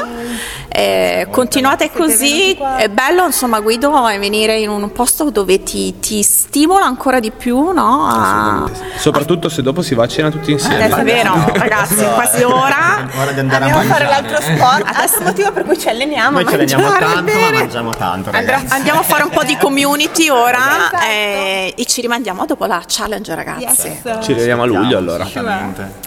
Eh, 0.69 1.24
eh, 1.25 1.31
continuate 1.31 1.91
così, 1.91 2.53
è 2.55 2.89
bello 2.89 3.25
insomma 3.27 3.61
Guido 3.61 3.91
venire 4.19 4.59
in 4.59 4.71
un 4.71 4.93
posto 4.93 5.31
dove 5.31 5.63
ti, 5.63 5.99
ti 5.99 6.23
stimola 6.23 6.85
ancora 6.85 7.21
di 7.21 7.31
più, 7.31 7.73
no? 7.73 8.07
A... 8.09 8.71
Soprattutto 8.97 9.49
se 9.49 9.63
dopo 9.63 9.83
si 9.83 9.95
va 9.95 10.05
a 10.05 10.09
cena 10.09 10.31
tutti 10.31 10.53
insieme. 10.53 10.89
È 10.89 11.03
vero, 11.03 11.35
ragazzi, 11.55 12.05
quasi 12.05 12.43
ora. 12.43 13.09
Ora 13.17 13.33
di 13.33 13.41
andare 13.41 13.65
Andiamo 13.65 13.81
a 13.81 13.95
fare 13.95 14.05
l'altro 14.05 14.41
sport. 14.41 14.85
Adesso 14.87 15.17
è 15.17 15.19
il 15.19 15.25
motivo 15.25 15.53
per 15.53 15.65
cui 15.65 15.79
ci 15.79 15.89
alleniamo. 15.89 16.41
Noi 16.41 16.47
ci 16.47 16.55
alleniamo 16.55 16.89
tanto, 16.89 17.15
ma 17.15 17.21
bene. 17.23 17.59
mangiamo 17.59 17.91
tanto, 17.91 18.31
ragazzi. 18.31 18.75
Andiamo 18.75 19.01
a 19.01 19.03
fare 19.03 19.23
un 19.23 19.31
po' 19.31 19.43
di 19.45 19.57
community 19.57 20.29
ora 20.29 20.59
Esatto. 20.59 21.05
eh, 21.05 21.75
e 21.77 21.85
ci 21.87 22.01
rimandiamo 22.01 22.47
dopo 22.47 22.67
la 22.67 22.83
challenge 22.87 23.35
ragazzi. 23.35 23.89
Yes. 24.03 24.19
Ci 24.23 24.33
vediamo 24.33 24.63
a 24.63 24.67
luglio 24.67 24.99
allora. 24.99 25.27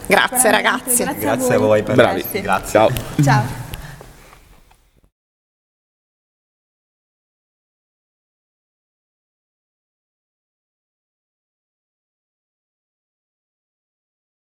Grazie 0.05 0.51
ragazzi. 0.51 1.03
Grazie 1.03 1.55
a 1.55 1.57
voi 1.57 1.83
per 1.83 1.95
Bravi. 1.95 2.25
Grazie. 2.31 2.71
Ciao. 2.71 2.89
Ciao. 3.23 3.66